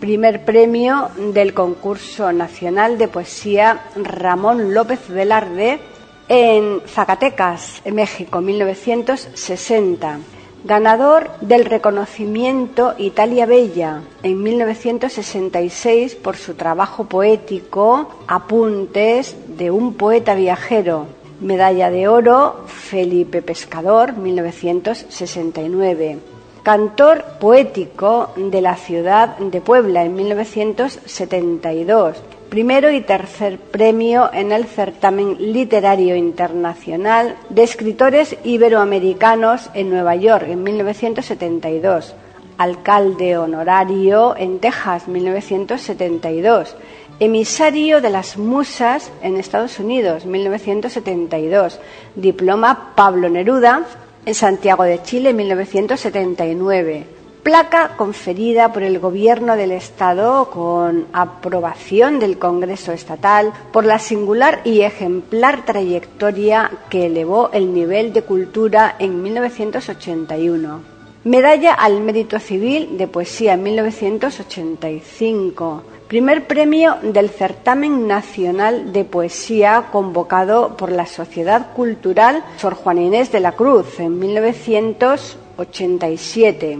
primer 0.00 0.44
premio 0.44 1.08
del 1.32 1.54
concurso 1.54 2.32
nacional 2.32 2.98
de 2.98 3.08
poesía 3.08 3.80
Ramón 3.96 4.74
López 4.74 5.08
Velarde, 5.08 5.80
en 6.28 6.82
Zacatecas, 6.86 7.80
en 7.84 7.94
México, 7.94 8.40
1960. 8.40 10.18
Ganador 10.64 11.30
del 11.40 11.64
reconocimiento 11.64 12.94
Italia 12.98 13.46
Bella 13.46 14.02
en 14.24 14.42
1966 14.42 16.16
por 16.16 16.36
su 16.36 16.54
trabajo 16.54 17.04
poético 17.04 18.08
Apuntes 18.26 19.36
de 19.46 19.70
un 19.70 19.94
poeta 19.94 20.34
viajero. 20.34 21.06
Medalla 21.40 21.90
de 21.90 22.08
oro 22.08 22.64
Felipe 22.66 23.40
Pescador, 23.40 24.14
1969. 24.14 26.18
Cantor 26.64 27.24
poético 27.40 28.30
de 28.36 28.60
la 28.60 28.74
ciudad 28.74 29.38
de 29.38 29.60
Puebla 29.60 30.04
en 30.04 30.16
1972 30.16 32.16
primero 32.48 32.90
y 32.90 33.02
tercer 33.02 33.58
premio 33.58 34.30
en 34.32 34.52
el 34.52 34.64
certamen 34.64 35.36
literario 35.52 36.16
internacional 36.16 37.36
de 37.50 37.62
escritores 37.62 38.36
iberoamericanos 38.44 39.70
en 39.74 39.90
Nueva 39.90 40.16
York 40.16 40.46
en 40.48 40.62
1972, 40.62 42.14
alcalde 42.56 43.36
honorario 43.36 44.34
en 44.36 44.60
Texas 44.60 45.08
1972, 45.08 46.74
emisario 47.20 48.00
de 48.00 48.10
las 48.10 48.38
musas 48.38 49.12
en 49.22 49.36
Estados 49.36 49.78
Unidos 49.78 50.24
1972, 50.24 51.80
diploma 52.14 52.94
Pablo 52.96 53.28
Neruda 53.28 53.84
en 54.24 54.34
Santiago 54.34 54.84
de 54.84 55.02
Chile 55.02 55.34
1979 55.34 57.17
placa 57.42 57.96
conferida 57.96 58.72
por 58.72 58.82
el 58.82 58.98
Gobierno 58.98 59.56
del 59.56 59.72
Estado 59.72 60.50
con 60.50 61.06
aprobación 61.12 62.18
del 62.18 62.38
Congreso 62.38 62.92
Estatal 62.92 63.52
por 63.72 63.84
la 63.84 63.98
singular 63.98 64.60
y 64.64 64.82
ejemplar 64.82 65.64
trayectoria 65.64 66.70
que 66.90 67.06
elevó 67.06 67.50
el 67.52 67.72
nivel 67.72 68.12
de 68.12 68.22
cultura 68.22 68.96
en 68.98 69.22
1981. 69.22 70.98
Medalla 71.24 71.74
al 71.74 72.00
Mérito 72.00 72.38
Civil 72.38 72.96
de 72.96 73.08
Poesía 73.08 73.54
en 73.54 73.64
1985. 73.64 75.82
Primer 76.06 76.46
premio 76.46 76.96
del 77.02 77.28
Certamen 77.28 78.06
Nacional 78.06 78.92
de 78.94 79.04
Poesía 79.04 79.88
convocado 79.92 80.74
por 80.76 80.90
la 80.90 81.04
Sociedad 81.04 81.74
Cultural 81.74 82.42
Sor 82.56 82.72
Juan 82.74 82.96
Inés 82.98 83.30
de 83.30 83.40
la 83.40 83.52
Cruz 83.52 84.00
en 84.00 84.18
1987. 84.18 86.78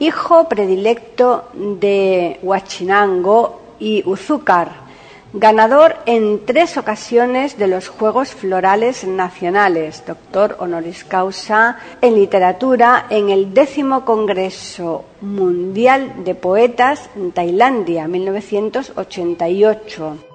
Hijo 0.00 0.48
predilecto 0.48 1.44
de 1.54 2.40
Huachinango 2.42 3.60
y 3.78 4.02
Uzúcar 4.04 4.90
ganador 5.32 5.96
en 6.06 6.44
tres 6.44 6.76
ocasiones 6.76 7.56
de 7.56 7.68
los 7.68 7.88
Juegos 7.88 8.30
Florales 8.30 9.04
Nacionales, 9.04 10.02
doctor 10.06 10.56
honoris 10.58 11.04
causa 11.04 11.78
en 12.00 12.16
literatura 12.16 13.06
en 13.10 13.30
el 13.30 13.54
décimo 13.54 14.04
Congreso 14.04 15.04
Mundial 15.20 16.24
de 16.24 16.34
Poetas 16.34 17.08
en 17.14 17.30
Tailandia, 17.32 18.08
1988. 18.08 20.29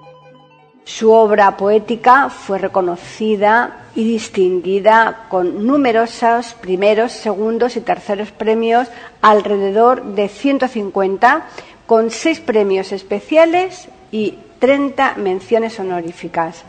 Su 0.86 1.12
obra 1.12 1.58
poética 1.58 2.30
fue 2.30 2.60
reconocida 2.60 3.88
y 3.95 4.04
distinguida 4.04 5.26
con 5.30 5.65
numerosos 5.65 6.54
primeros, 6.54 7.12
segundos 7.12 7.76
y 7.76 7.82
terceros 7.82 8.30
premios, 8.30 8.88
alrededor 9.19 10.04
de 10.04 10.30
150, 10.30 11.48
con 11.88 12.12
seis 12.12 12.39
premios 12.39 12.91
especiales 12.91 13.88
y 14.12 14.38
30 14.60 15.15
menciones 15.15 15.80
honoríficas. 15.80 16.63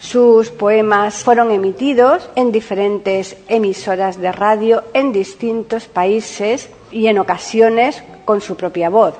Sus 0.00 0.48
poemas 0.48 1.16
fueron 1.16 1.50
emitidos 1.50 2.30
en 2.34 2.52
diferentes 2.52 3.36
emisoras 3.48 4.18
de 4.18 4.32
radio 4.32 4.82
en 4.94 5.12
distintos 5.12 5.84
países 5.84 6.70
y 6.90 7.06
en 7.06 7.18
ocasiones 7.18 8.02
con 8.24 8.40
su 8.40 8.56
propia 8.56 8.88
voz. 8.88 9.14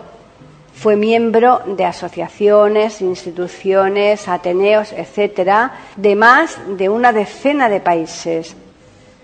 Fue 0.74 0.96
miembro 0.96 1.60
de 1.66 1.84
asociaciones, 1.84 3.00
instituciones, 3.00 4.26
ateneos, 4.28 4.92
etcétera, 4.92 5.72
de 5.96 6.16
más 6.16 6.58
de 6.76 6.88
una 6.88 7.12
decena 7.12 7.68
de 7.68 7.80
países. 7.80 8.56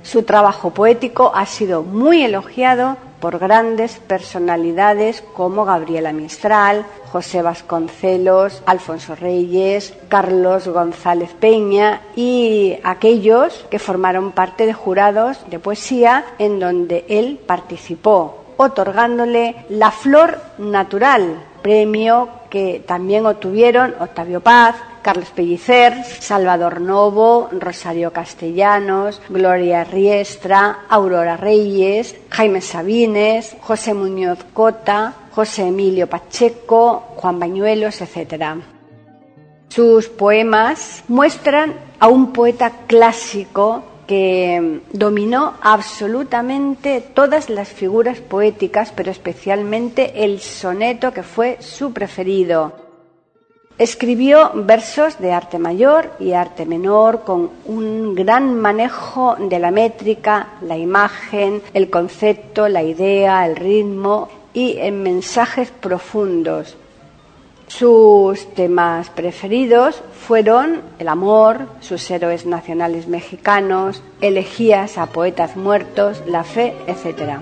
Su 0.03 0.23
trabajo 0.23 0.71
poético 0.71 1.33
ha 1.35 1.47
sido 1.47 1.83
muy 1.83 2.23
elogiado 2.23 2.97
por 3.21 3.39
grandes 3.39 3.99
personalidades 3.99 5.23
como 5.35 5.65
Gabriela 5.65 6.13
Mistral, 6.13 6.87
José 7.11 7.43
Vasconcelos, 7.43 8.63
Alfonso 8.67 9.15
Reyes, 9.17 9.95
Carlos 10.09 10.69
González 10.69 11.31
Peña 11.39 12.03
y 12.15 12.79
aquellos 12.85 13.67
que 13.71 13.79
formaron 13.79 14.33
parte 14.33 14.67
de 14.67 14.73
jurados 14.73 15.39
de 15.51 15.59
poesía 15.59 16.25
en 16.39 16.61
donde 16.61 17.05
él 17.09 17.41
participó, 17.45 18.45
otorgándole 18.59 19.65
la 19.71 19.91
Flor 19.91 20.39
Natural, 20.59 21.43
premio 21.63 22.29
que 22.51 22.83
también 22.87 23.25
obtuvieron 23.27 23.95
Octavio 23.99 24.41
Paz, 24.41 24.77
Carlos 25.03 25.31
Pellicer, 25.35 26.05
Salvador 26.05 26.81
Novo, 26.81 27.49
Rosario 27.53 28.13
Castellanos, 28.13 29.23
Gloria 29.29 29.85
Riestra, 29.85 30.81
Aurora 30.89 31.37
Reyes, 31.37 32.17
Jaime 32.31 32.61
Sabines, 32.61 33.57
José 33.61 33.95
Muñoz 33.95 34.45
Cota, 34.53 35.15
José 35.31 35.69
Emilio 35.69 36.09
Pacheco, 36.09 37.15
Juan 37.17 37.39
Bañuelos, 37.39 38.01
etc. 38.01 38.57
Sus 39.69 40.09
poemas 40.09 41.05
muestran 41.09 41.75
a 42.01 42.09
un 42.09 42.33
poeta 42.33 42.73
clásico 42.87 43.85
que 44.09 44.81
dominó 44.91 45.55
absolutamente 45.61 47.03
todas 47.03 47.51
las 47.51 47.69
figuras 47.69 48.21
poéticas, 48.21 48.91
pero 48.97 49.11
especialmente 49.11 50.25
el 50.25 50.41
soneto 50.41 51.13
que 51.13 51.23
fue 51.23 51.59
su 51.61 51.93
preferido. 51.93 52.73
Escribió 53.77 54.51
versos 54.55 55.21
de 55.21 55.33
arte 55.33 55.59
mayor 55.59 56.11
y 56.19 56.33
arte 56.33 56.65
menor 56.65 57.23
con 57.23 57.51
un 57.67 58.15
gran 58.15 58.59
manejo 58.59 59.37
de 59.39 59.59
la 59.59 59.71
métrica, 59.71 60.55
la 60.63 60.79
imagen, 60.79 61.63
el 61.75 61.91
concepto, 61.91 62.67
la 62.67 62.83
idea, 62.83 63.47
el 63.47 63.57
ritmo 63.57 64.31
y 64.55 64.79
en 64.79 65.03
mensajes 65.03 65.71
profundos. 65.71 66.77
Sus 67.69 68.53
temas 68.55 69.11
preferidos 69.11 70.03
fueron 70.27 70.83
el 70.99 71.09
amor, 71.09 71.69
sus 71.81 72.11
héroes 72.11 72.47
nacionales 72.47 73.07
mexicanos, 73.09 74.03
elegías 74.21 74.99
a 74.99 75.07
poetas 75.07 75.57
muertos, 75.57 76.23
la 76.27 76.45
fe, 76.45 76.75
etc. 76.87 77.39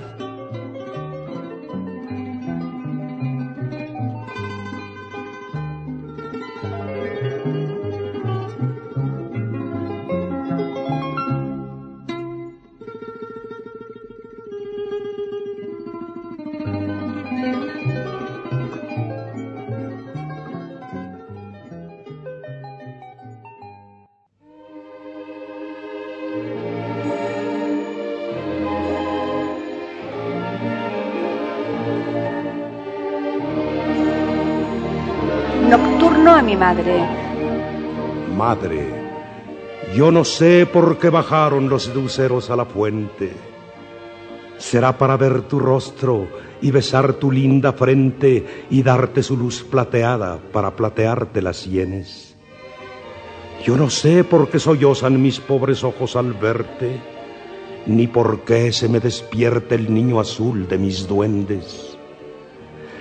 Nocturno 35.69 36.31
a 36.31 36.43
mi 36.43 36.57
madre. 36.57 37.05
Madre, 38.37 38.87
yo 39.97 40.13
no 40.13 40.25
sé 40.25 40.65
por 40.65 40.99
qué 40.99 41.11
bajaron 41.11 41.69
los 41.69 41.93
luceros 41.93 42.51
a 42.51 42.57
la 42.57 42.67
fuente. 42.67 43.33
Será 44.59 44.97
para 44.97 45.17
ver 45.17 45.43
tu 45.43 45.59
rostro 45.59 46.29
y 46.63 46.71
besar 46.71 47.15
tu 47.15 47.33
linda 47.33 47.73
frente 47.73 48.67
y 48.71 48.85
darte 48.85 49.25
su 49.25 49.37
luz 49.37 49.65
plateada 49.65 50.39
para 50.53 50.77
platearte 50.77 51.43
las 51.43 51.57
sienes. 51.57 52.37
Yo 53.65 53.77
no 53.77 53.91
sé 53.91 54.23
por 54.23 54.49
qué 54.49 54.61
sollozan 54.61 55.21
mis 55.21 55.41
pobres 55.41 55.83
ojos 55.83 56.15
al 56.15 56.33
verte, 56.33 57.01
ni 57.87 58.07
por 58.07 58.43
qué 58.43 58.71
se 58.73 58.89
me 58.89 59.01
despierta 59.01 59.75
el 59.75 59.93
niño 59.93 60.21
azul 60.21 60.69
de 60.69 60.79
mis 60.79 61.09
duendes. 61.09 61.96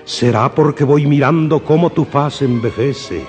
Será 0.05 0.53
porque 0.53 0.83
voy 0.83 1.07
mirando 1.07 1.63
cómo 1.63 1.89
tu 1.89 2.05
faz 2.05 2.43
envejece, 2.43 3.23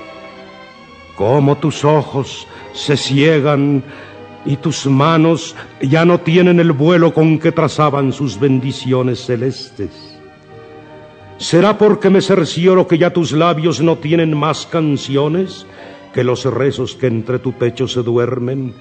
cómo 1.17 1.57
tus 1.57 1.85
ojos 1.85 2.47
se 2.75 2.99
ciegan 2.99 3.83
y 4.45 4.57
tus 4.59 4.87
manos 4.87 5.57
ya 5.81 6.05
no 6.05 6.21
tienen 6.21 6.61
el 6.61 6.73
vuelo 6.73 7.15
con 7.15 7.39
que 7.39 7.51
trazaban 7.51 8.13
sus 8.13 8.39
bendiciones 8.39 9.25
celestes. 9.25 9.91
¿Será 11.39 11.79
porque 11.79 12.11
me 12.11 12.21
cercioro 12.21 12.87
que 12.87 12.99
ya 12.99 13.11
tus 13.11 13.33
labios 13.33 13.81
no 13.81 13.97
tienen 13.97 14.37
más 14.37 14.67
canciones 14.67 15.67
que 16.13 16.25
los 16.25 16.45
rezos 16.45 16.95
que 16.95 17.07
entre 17.07 17.39
tu 17.39 17.53
pecho 17.55 17.89
se 17.89 18.03
duermen, 18.03 18.75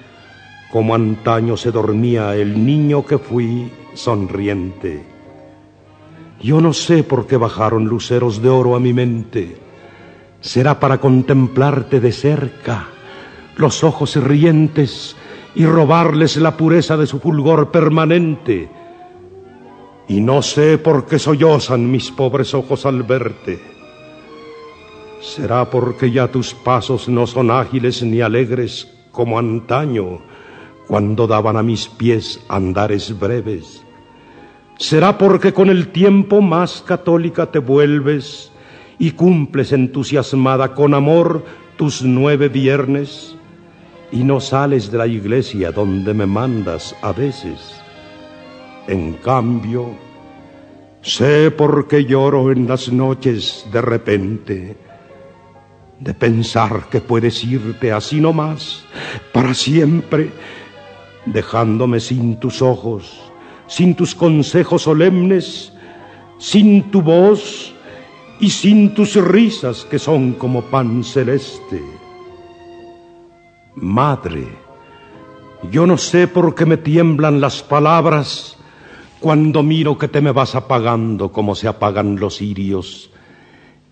como 0.70 0.94
antaño 0.94 1.56
se 1.56 1.70
dormía 1.70 2.36
el 2.36 2.64
niño 2.64 3.06
que 3.06 3.16
fui 3.16 3.72
sonriente? 3.94 5.15
Yo 6.46 6.60
no 6.60 6.72
sé 6.72 7.02
por 7.02 7.26
qué 7.26 7.36
bajaron 7.36 7.86
luceros 7.86 8.40
de 8.40 8.48
oro 8.48 8.76
a 8.76 8.78
mi 8.78 8.92
mente. 8.92 9.56
Será 10.40 10.78
para 10.78 10.98
contemplarte 10.98 11.98
de 11.98 12.12
cerca, 12.12 12.86
los 13.56 13.82
ojos 13.82 14.14
rientes 14.14 15.16
y 15.56 15.66
robarles 15.66 16.36
la 16.36 16.56
pureza 16.56 16.96
de 16.96 17.08
su 17.08 17.18
fulgor 17.18 17.72
permanente. 17.72 18.68
Y 20.06 20.20
no 20.20 20.40
sé 20.40 20.78
por 20.78 21.06
qué 21.06 21.18
sollozan 21.18 21.90
mis 21.90 22.12
pobres 22.12 22.54
ojos 22.54 22.86
al 22.86 23.02
verte. 23.02 23.58
Será 25.20 25.68
porque 25.68 26.12
ya 26.12 26.28
tus 26.28 26.54
pasos 26.54 27.08
no 27.08 27.26
son 27.26 27.50
ágiles 27.50 28.04
ni 28.04 28.20
alegres 28.20 28.86
como 29.10 29.36
antaño, 29.36 30.20
cuando 30.86 31.26
daban 31.26 31.56
a 31.56 31.64
mis 31.64 31.88
pies 31.88 32.38
andares 32.48 33.18
breves 33.18 33.85
Será 34.78 35.16
porque 35.16 35.54
con 35.54 35.70
el 35.70 35.88
tiempo 35.88 36.42
más 36.42 36.82
católica 36.82 37.50
te 37.50 37.58
vuelves 37.60 38.52
y 38.98 39.12
cumples 39.12 39.72
entusiasmada 39.72 40.74
con 40.74 40.92
amor 40.92 41.44
tus 41.76 42.02
nueve 42.02 42.50
viernes 42.50 43.34
y 44.12 44.22
no 44.22 44.38
sales 44.38 44.90
de 44.90 44.98
la 44.98 45.06
iglesia 45.06 45.72
donde 45.72 46.12
me 46.12 46.26
mandas 46.26 46.94
a 47.00 47.12
veces. 47.12 47.80
En 48.86 49.14
cambio, 49.14 49.94
sé 51.00 51.50
por 51.50 51.88
qué 51.88 52.04
lloro 52.04 52.52
en 52.52 52.68
las 52.68 52.92
noches 52.92 53.66
de 53.72 53.80
repente, 53.80 54.76
de 55.98 56.14
pensar 56.14 56.90
que 56.90 57.00
puedes 57.00 57.42
irte 57.44 57.92
así 57.92 58.20
nomás, 58.20 58.84
para 59.32 59.54
siempre, 59.54 60.30
dejándome 61.24 61.98
sin 61.98 62.38
tus 62.38 62.60
ojos 62.60 63.25
sin 63.66 63.94
tus 63.94 64.14
consejos 64.14 64.82
solemnes, 64.82 65.72
sin 66.38 66.90
tu 66.90 67.02
voz 67.02 67.72
y 68.40 68.50
sin 68.50 68.94
tus 68.94 69.14
risas 69.16 69.84
que 69.84 69.98
son 69.98 70.32
como 70.32 70.62
pan 70.62 71.02
celeste. 71.02 71.82
Madre, 73.76 74.48
yo 75.70 75.86
no 75.86 75.98
sé 75.98 76.28
por 76.28 76.54
qué 76.54 76.66
me 76.66 76.76
tiemblan 76.76 77.40
las 77.40 77.62
palabras 77.62 78.56
cuando 79.20 79.62
miro 79.62 79.98
que 79.98 80.08
te 80.08 80.20
me 80.20 80.32
vas 80.32 80.54
apagando 80.54 81.32
como 81.32 81.54
se 81.54 81.68
apagan 81.68 82.16
los 82.16 82.36
cirios, 82.36 83.10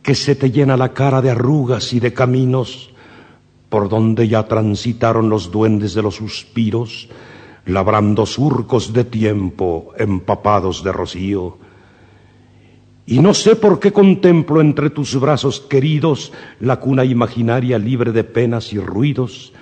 que 0.02 0.14
se 0.14 0.36
te 0.36 0.50
llena 0.50 0.76
la 0.76 0.92
cara 0.92 1.22
de 1.22 1.30
arrugas 1.30 1.92
y 1.92 2.00
de 2.00 2.12
caminos 2.12 2.90
por 3.68 3.88
donde 3.88 4.28
ya 4.28 4.44
transitaron 4.44 5.28
los 5.28 5.50
duendes 5.50 5.94
de 5.94 6.02
los 6.02 6.16
suspiros, 6.16 7.08
labrando 7.66 8.26
surcos 8.26 8.92
de 8.92 9.04
tiempo 9.04 9.92
empapados 9.98 10.84
de 10.84 10.92
rocío. 10.92 11.58
Y 13.06 13.20
no 13.20 13.34
sé 13.34 13.56
por 13.56 13.80
qué 13.80 13.92
contemplo 13.92 14.60
entre 14.60 14.90
tus 14.90 15.18
brazos 15.18 15.60
queridos 15.60 16.32
la 16.60 16.80
cuna 16.80 17.04
imaginaria 17.04 17.78
libre 17.78 18.12
de 18.12 18.24
penas 18.24 18.72
y 18.72 18.78
ruidos, 18.78 19.52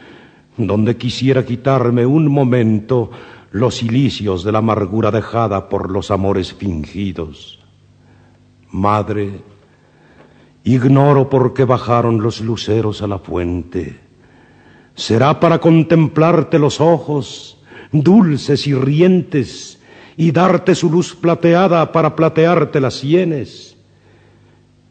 donde 0.56 0.96
quisiera 0.96 1.44
quitarme 1.44 2.06
un 2.06 2.28
momento 2.28 3.10
los 3.50 3.78
cilicios 3.78 4.44
de 4.44 4.52
la 4.52 4.58
amargura 4.58 5.10
dejada 5.10 5.68
por 5.68 5.90
los 5.90 6.10
amores 6.10 6.52
fingidos. 6.54 7.58
Madre, 8.70 9.42
ignoro 10.64 11.28
por 11.28 11.52
qué 11.52 11.64
bajaron 11.64 12.22
los 12.22 12.40
luceros 12.40 13.02
a 13.02 13.06
la 13.06 13.18
fuente. 13.18 14.00
Será 14.94 15.40
para 15.40 15.58
contemplarte 15.58 16.58
los 16.58 16.80
ojos, 16.80 17.61
dulces 17.92 18.66
y 18.66 18.74
rientes, 18.74 19.80
y 20.16 20.32
darte 20.32 20.74
su 20.74 20.90
luz 20.90 21.14
plateada 21.14 21.92
para 21.92 22.16
platearte 22.16 22.80
las 22.80 22.94
sienes. 22.94 23.76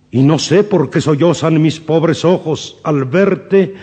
Y 0.10 0.24
no 0.24 0.40
sé 0.40 0.64
por 0.64 0.90
qué 0.90 1.02
sollozan 1.02 1.62
mis 1.62 1.80
pobres 1.80 2.26
ojos 2.26 2.80
al 2.84 3.06
verte, 3.06 3.76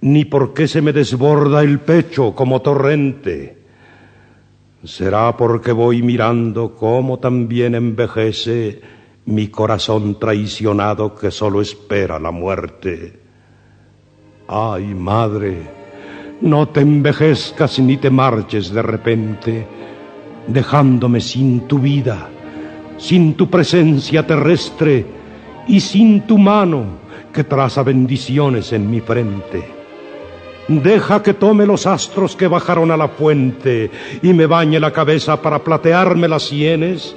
ni 0.00 0.24
por 0.24 0.54
qué 0.54 0.68
se 0.68 0.80
me 0.80 0.92
desborda 0.92 1.62
el 1.62 1.80
pecho 1.80 2.34
como 2.34 2.62
torrente. 2.62 3.58
Será 4.84 5.36
porque 5.36 5.72
voy 5.72 6.02
mirando 6.02 6.74
cómo 6.76 7.18
también 7.18 7.74
envejece 7.74 8.80
mi 9.24 9.48
corazón 9.48 10.18
traicionado 10.18 11.14
que 11.14 11.30
solo 11.30 11.60
espera 11.60 12.18
la 12.20 12.30
muerte. 12.30 13.20
Ay, 14.46 14.94
madre, 14.94 15.62
no 16.40 16.68
te 16.68 16.80
envejezcas 16.80 17.78
ni 17.78 17.96
te 17.96 18.10
marches 18.10 18.70
de 18.70 18.82
repente, 18.82 19.66
dejándome 20.46 21.20
sin 21.20 21.60
tu 21.66 21.78
vida, 21.78 22.28
sin 22.98 23.34
tu 23.34 23.48
presencia 23.48 24.26
terrestre 24.26 25.06
y 25.66 25.80
sin 25.80 26.22
tu 26.22 26.38
mano 26.38 26.84
que 27.32 27.44
traza 27.44 27.82
bendiciones 27.82 28.72
en 28.72 28.90
mi 28.90 29.00
frente. 29.00 29.76
Deja 30.68 31.22
que 31.22 31.34
tome 31.34 31.64
los 31.64 31.86
astros 31.86 32.34
que 32.34 32.48
bajaron 32.48 32.90
a 32.90 32.96
la 32.96 33.08
fuente 33.08 33.90
y 34.20 34.32
me 34.32 34.46
bañe 34.46 34.80
la 34.80 34.92
cabeza 34.92 35.40
para 35.40 35.62
platearme 35.62 36.26
las 36.26 36.42
sienes 36.42 37.14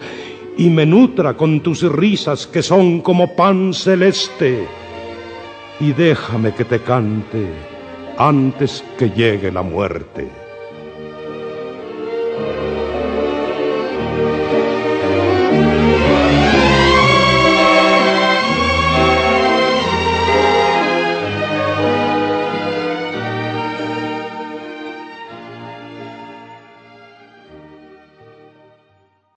y 0.58 0.70
me 0.70 0.86
nutra 0.86 1.36
con 1.36 1.62
tus 1.62 1.82
risas 1.84 2.46
que 2.46 2.62
son 2.62 3.02
como 3.02 3.36
pan 3.36 3.74
celeste. 3.74 4.68
Y 5.80 5.94
déjame 5.94 6.54
que 6.54 6.66
te 6.66 6.80
cante 6.80 7.69
antes 8.20 8.84
que 8.98 9.10
llegue 9.10 9.50
la 9.50 9.62
muerte. 9.62 10.49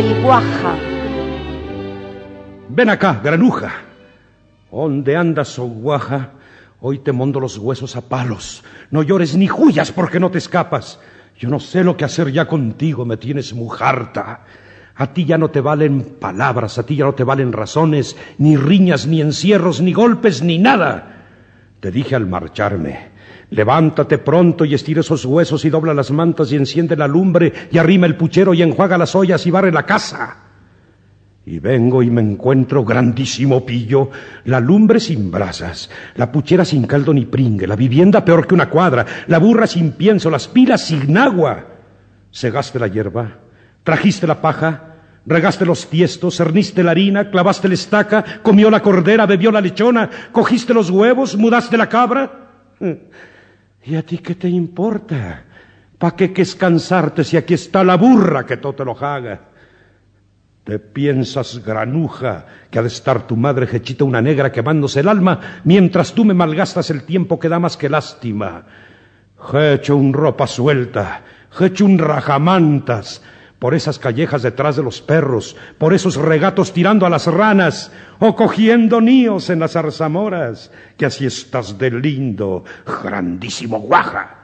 El 0.00 0.22
Guaja. 0.22 0.78
Ven 2.70 2.88
acá, 2.88 3.20
granuja. 3.22 3.70
¿Dónde 4.72 5.14
andas, 5.14 5.58
oh 5.58 5.66
guaja? 5.66 6.30
Hoy 6.80 7.00
te 7.00 7.12
mondo 7.12 7.38
los 7.38 7.58
huesos 7.58 7.96
a 7.96 8.00
palos. 8.00 8.64
No 8.90 9.02
llores 9.02 9.36
ni 9.36 9.50
huyas 9.50 9.92
porque 9.92 10.18
no 10.18 10.30
te 10.30 10.38
escapas. 10.38 10.98
Yo 11.38 11.50
no 11.50 11.60
sé 11.60 11.84
lo 11.84 11.98
que 11.98 12.06
hacer 12.06 12.32
ya 12.32 12.48
contigo, 12.48 13.04
me 13.04 13.18
tienes 13.18 13.52
mujarta. 13.52 14.46
A 14.94 15.12
ti 15.12 15.26
ya 15.26 15.36
no 15.36 15.50
te 15.50 15.60
valen 15.60 16.16
palabras, 16.18 16.78
a 16.78 16.86
ti 16.86 16.96
ya 16.96 17.04
no 17.04 17.14
te 17.14 17.24
valen 17.24 17.52
razones, 17.52 18.16
ni 18.38 18.56
riñas, 18.56 19.06
ni 19.06 19.20
encierros, 19.20 19.82
ni 19.82 19.92
golpes, 19.92 20.42
ni 20.42 20.56
nada. 20.56 21.26
Te 21.78 21.90
dije 21.90 22.16
al 22.16 22.26
marcharme, 22.26 23.09
levántate 23.50 24.18
pronto 24.18 24.64
y 24.64 24.74
estira 24.74 25.00
esos 25.00 25.24
huesos 25.24 25.64
y 25.64 25.70
dobla 25.70 25.92
las 25.94 26.10
mantas 26.10 26.50
y 26.52 26.56
enciende 26.56 26.96
la 26.96 27.08
lumbre 27.08 27.52
y 27.70 27.78
arrima 27.78 28.06
el 28.06 28.16
puchero 28.16 28.54
y 28.54 28.62
enjuaga 28.62 28.96
las 28.96 29.14
ollas 29.14 29.46
y 29.46 29.50
barre 29.50 29.72
la 29.72 29.84
casa. 29.84 30.36
Y 31.46 31.58
vengo 31.58 32.02
y 32.02 32.10
me 32.10 32.20
encuentro 32.20 32.84
grandísimo 32.84 33.64
pillo, 33.64 34.10
la 34.44 34.60
lumbre 34.60 35.00
sin 35.00 35.30
brasas, 35.30 35.90
la 36.14 36.30
puchera 36.30 36.64
sin 36.64 36.86
caldo 36.86 37.12
ni 37.14 37.24
pringue, 37.24 37.66
la 37.66 37.76
vivienda 37.76 38.24
peor 38.24 38.46
que 38.46 38.54
una 38.54 38.68
cuadra, 38.68 39.06
la 39.26 39.38
burra 39.38 39.66
sin 39.66 39.92
pienso, 39.92 40.30
las 40.30 40.48
pilas 40.48 40.86
sin 40.86 41.16
agua. 41.16 41.66
Segaste 42.30 42.78
la 42.78 42.86
hierba, 42.86 43.38
trajiste 43.82 44.26
la 44.26 44.40
paja, 44.40 44.94
regaste 45.26 45.64
los 45.64 45.88
tiestos, 45.88 46.36
cerniste 46.36 46.82
la 46.84 46.92
harina, 46.92 47.30
clavaste 47.30 47.68
la 47.68 47.74
estaca, 47.74 48.24
comió 48.42 48.70
la 48.70 48.82
cordera, 48.82 49.26
bebió 49.26 49.50
la 49.50 49.60
lechona, 49.62 50.10
cogiste 50.30 50.74
los 50.74 50.90
huevos, 50.90 51.36
mudaste 51.36 51.76
la 51.76 51.88
cabra. 51.88 52.30
¿Y 53.84 53.96
a 53.96 54.02
ti 54.02 54.18
qué 54.18 54.34
te 54.34 54.48
importa? 54.48 55.44
¿Pa 55.98 56.16
qué 56.16 56.32
que 56.32 56.44
cansarte 56.56 57.24
si 57.24 57.36
aquí 57.36 57.54
está 57.54 57.84
la 57.84 57.96
burra 57.96 58.44
que 58.44 58.56
todo 58.56 58.74
te 58.74 58.84
lo 58.84 58.98
haga? 58.98 59.48
¿Te 60.64 60.78
piensas, 60.78 61.64
granuja, 61.64 62.46
que 62.70 62.78
ha 62.78 62.82
de 62.82 62.88
estar 62.88 63.26
tu 63.26 63.36
madre 63.36 63.68
hechita 63.70 64.04
una 64.04 64.20
negra 64.20 64.52
quemándose 64.52 65.00
el 65.00 65.08
alma, 65.08 65.60
mientras 65.64 66.12
tú 66.12 66.24
me 66.24 66.34
malgastas 66.34 66.90
el 66.90 67.04
tiempo 67.04 67.38
que 67.38 67.48
da 67.48 67.58
más 67.58 67.76
que 67.76 67.88
lástima? 67.88 68.66
Hecho 69.54 69.96
un 69.96 70.12
ropa 70.12 70.46
suelta, 70.46 71.22
hecho 71.58 71.86
un 71.86 71.98
rajamantas, 71.98 73.22
por 73.60 73.74
esas 73.74 73.98
callejas 73.98 74.42
detrás 74.42 74.74
de 74.74 74.82
los 74.82 75.02
perros, 75.02 75.54
por 75.78 75.92
esos 75.92 76.16
regatos 76.16 76.72
tirando 76.72 77.04
a 77.04 77.10
las 77.10 77.26
ranas, 77.26 77.92
o 78.18 78.34
cogiendo 78.34 79.02
níos 79.02 79.50
en 79.50 79.60
las 79.60 79.72
zarzamoras, 79.72 80.72
que 80.96 81.04
así 81.04 81.26
estás 81.26 81.78
de 81.78 81.90
lindo, 81.90 82.64
grandísimo 83.04 83.78
guaja. 83.78 84.38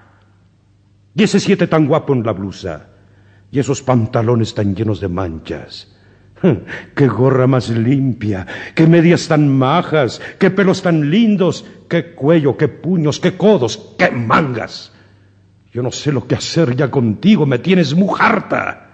Y 1.15 1.23
ese 1.23 1.41
siete 1.41 1.67
tan 1.67 1.87
guapo 1.87 2.13
en 2.13 2.25
la 2.25 2.33
blusa, 2.33 2.89
y 3.51 3.59
esos 3.59 3.83
pantalones 3.83 4.55
tan 4.55 4.77
llenos 4.77 5.01
de 5.01 5.09
manchas. 5.09 5.97
Qué 6.95 7.09
gorra 7.09 7.47
más 7.47 7.71
limpia, 7.71 8.47
qué 8.75 8.87
medias 8.87 9.29
tan 9.29 9.49
majas, 9.49 10.21
qué 10.39 10.51
pelos 10.51 10.83
tan 10.83 11.11
lindos, 11.11 11.65
qué 11.89 12.13
cuello, 12.13 12.59
qué 12.59 12.69
puños, 12.69 13.19
qué 13.19 13.35
codos, 13.35 13.95
qué 13.99 14.11
mangas. 14.11 14.93
Yo 15.73 15.83
no 15.83 15.91
sé 15.91 16.13
lo 16.13 16.27
que 16.27 16.35
hacer 16.35 16.77
ya 16.77 16.91
contigo, 16.91 17.47
me 17.47 17.59
tienes 17.59 17.95
mujarta. 17.95 18.86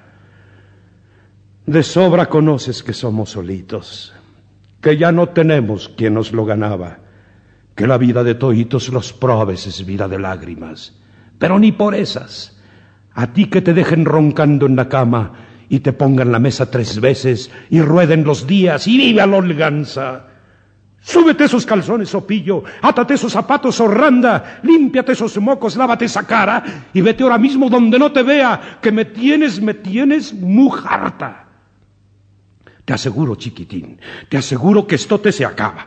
De 1.66 1.84
sobra 1.84 2.28
conoces 2.28 2.82
que 2.82 2.92
somos 2.92 3.30
solitos, 3.30 4.12
que 4.80 4.96
ya 4.96 5.12
no 5.12 5.28
tenemos 5.28 5.88
quien 5.90 6.14
nos 6.14 6.32
lo 6.32 6.44
ganaba, 6.44 6.98
que 7.76 7.86
la 7.86 7.98
vida 7.98 8.24
de 8.24 8.34
toitos 8.34 8.88
los 8.88 9.12
probes 9.12 9.68
es 9.68 9.86
vida 9.86 10.08
de 10.08 10.18
lágrimas, 10.18 10.98
pero 11.38 11.60
ni 11.60 11.70
por 11.70 11.94
esas. 11.94 12.60
A 13.12 13.32
ti 13.32 13.46
que 13.46 13.62
te 13.62 13.74
dejen 13.74 14.04
roncando 14.04 14.66
en 14.66 14.74
la 14.74 14.88
cama 14.88 15.34
y 15.68 15.78
te 15.80 15.92
pongan 15.92 16.32
la 16.32 16.40
mesa 16.40 16.68
tres 16.68 17.00
veces 17.00 17.52
y 17.70 17.80
rueden 17.80 18.24
los 18.24 18.44
días 18.44 18.88
y 18.88 18.96
viva 18.96 19.24
la 19.24 19.36
holganza. 19.36 20.26
Súbete 20.98 21.44
esos 21.44 21.64
calzones, 21.64 22.12
opillo, 22.12 22.64
átate 22.80 23.14
esos 23.14 23.32
zapatos, 23.32 23.78
horranda, 23.80 24.58
límpiate 24.64 25.12
esos 25.12 25.38
mocos, 25.38 25.76
lávate 25.76 26.06
esa 26.06 26.26
cara 26.26 26.88
y 26.92 27.00
vete 27.00 27.22
ahora 27.22 27.38
mismo 27.38 27.70
donde 27.70 28.00
no 28.00 28.10
te 28.10 28.24
vea, 28.24 28.78
que 28.82 28.90
me 28.90 29.04
tienes, 29.04 29.62
me 29.62 29.74
tienes 29.74 30.34
muy 30.34 30.76
harta. 30.84 31.51
Te 32.84 32.92
aseguro, 32.92 33.36
chiquitín, 33.36 34.00
te 34.28 34.38
aseguro 34.38 34.86
que 34.86 34.96
esto 34.96 35.20
te 35.20 35.32
se 35.32 35.44
acaba. 35.44 35.86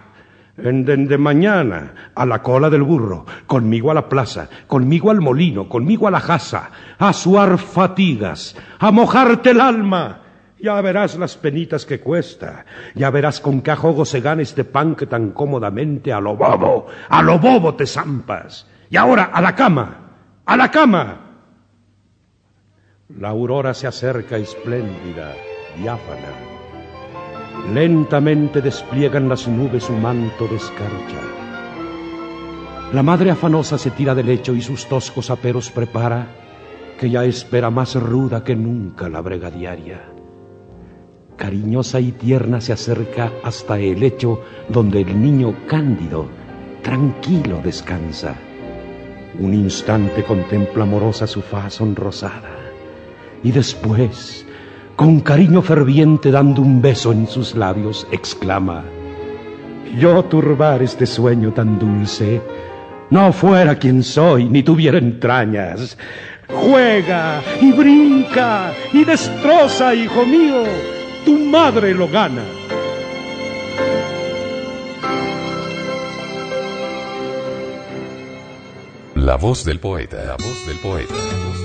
En, 0.57 0.85
de, 0.85 1.17
mañana, 1.17 2.11
a 2.15 2.25
la 2.25 2.41
cola 2.41 2.69
del 2.69 2.83
burro, 2.83 3.25
conmigo 3.45 3.91
a 3.91 3.93
la 3.93 4.07
plaza, 4.07 4.47
conmigo 4.67 5.11
al 5.11 5.19
molino, 5.19 5.67
conmigo 5.67 6.07
a 6.07 6.11
la 6.11 6.21
jasa, 6.21 6.71
a 6.97 7.11
suar 7.11 7.57
fatigas, 7.57 8.55
a 8.79 8.91
mojarte 8.91 9.49
el 9.49 9.59
alma. 9.59 10.21
Ya 10.57 10.79
verás 10.79 11.17
las 11.17 11.35
penitas 11.35 11.85
que 11.85 11.99
cuesta, 11.99 12.65
ya 12.95 13.09
verás 13.09 13.41
con 13.41 13.61
qué 13.61 13.71
ajogo 13.71 14.05
se 14.05 14.21
gana 14.21 14.41
este 14.41 14.63
pan 14.63 14.95
que 14.95 15.05
tan 15.05 15.31
cómodamente 15.31 16.13
a 16.13 16.21
lo 16.21 16.37
bobo, 16.37 16.87
a 17.09 17.21
lo 17.21 17.37
bobo 17.37 17.75
te 17.75 17.85
zampas. 17.85 18.65
Y 18.89 18.95
ahora, 18.95 19.25
a 19.33 19.41
la 19.41 19.53
cama, 19.53 20.11
a 20.45 20.55
la 20.55 20.71
cama. 20.71 21.21
La 23.19 23.29
aurora 23.29 23.73
se 23.73 23.87
acerca 23.87 24.37
espléndida, 24.37 25.33
diáfana. 25.77 26.54
Lentamente 27.73 28.61
despliegan 28.61 29.27
las 29.27 29.47
nubes 29.47 29.83
su 29.85 29.93
manto 29.93 30.47
de 30.47 30.55
escarcha. 30.55 31.21
La 32.93 33.03
madre 33.03 33.31
afanosa 33.31 33.77
se 33.77 33.91
tira 33.91 34.13
del 34.13 34.27
lecho 34.27 34.53
y 34.53 34.61
sus 34.61 34.85
toscos 34.85 35.29
aperos 35.29 35.71
prepara, 35.71 36.27
que 36.99 37.09
ya 37.09 37.25
espera 37.25 37.69
más 37.69 37.95
ruda 37.95 38.43
que 38.43 38.55
nunca 38.55 39.09
la 39.09 39.21
brega 39.21 39.49
diaria. 39.49 40.01
Cariñosa 41.35 41.99
y 41.99 42.11
tierna 42.11 42.61
se 42.61 42.71
acerca 42.71 43.31
hasta 43.43 43.77
el 43.79 43.99
lecho 43.99 44.41
donde 44.69 45.01
el 45.01 45.19
niño 45.21 45.55
cándido, 45.67 46.27
tranquilo 46.81 47.59
descansa. 47.63 48.35
Un 49.39 49.53
instante 49.53 50.23
contempla 50.23 50.83
amorosa 50.83 51.27
su 51.27 51.41
faz 51.41 51.73
sonrosada 51.73 52.55
y 53.43 53.51
después, 53.51 54.44
con 54.95 55.19
cariño 55.19 55.61
ferviente 55.61 56.31
dando 56.31 56.61
un 56.61 56.81
beso 56.81 57.11
en 57.11 57.27
sus 57.27 57.55
labios, 57.55 58.07
exclama, 58.11 58.83
yo 59.99 60.23
turbar 60.23 60.81
este 60.81 61.05
sueño 61.05 61.51
tan 61.51 61.77
dulce, 61.77 62.41
no 63.09 63.33
fuera 63.33 63.77
quien 63.77 64.03
soy 64.03 64.45
ni 64.45 64.63
tuviera 64.63 64.97
entrañas. 64.97 65.97
Juega 66.47 67.41
y 67.59 67.71
brinca 67.71 68.71
y 68.93 69.03
destroza, 69.03 69.93
hijo 69.95 70.25
mío, 70.25 70.63
tu 71.25 71.37
madre 71.39 71.93
lo 71.93 72.07
gana. 72.07 72.43
La 79.15 79.37
voz 79.37 79.65
del 79.65 79.79
poeta, 79.79 80.17
la 80.23 80.35
voz 80.35 80.67
del 80.67 80.77
poeta, 80.77 81.13
la 81.13 81.47
voz 81.47 81.64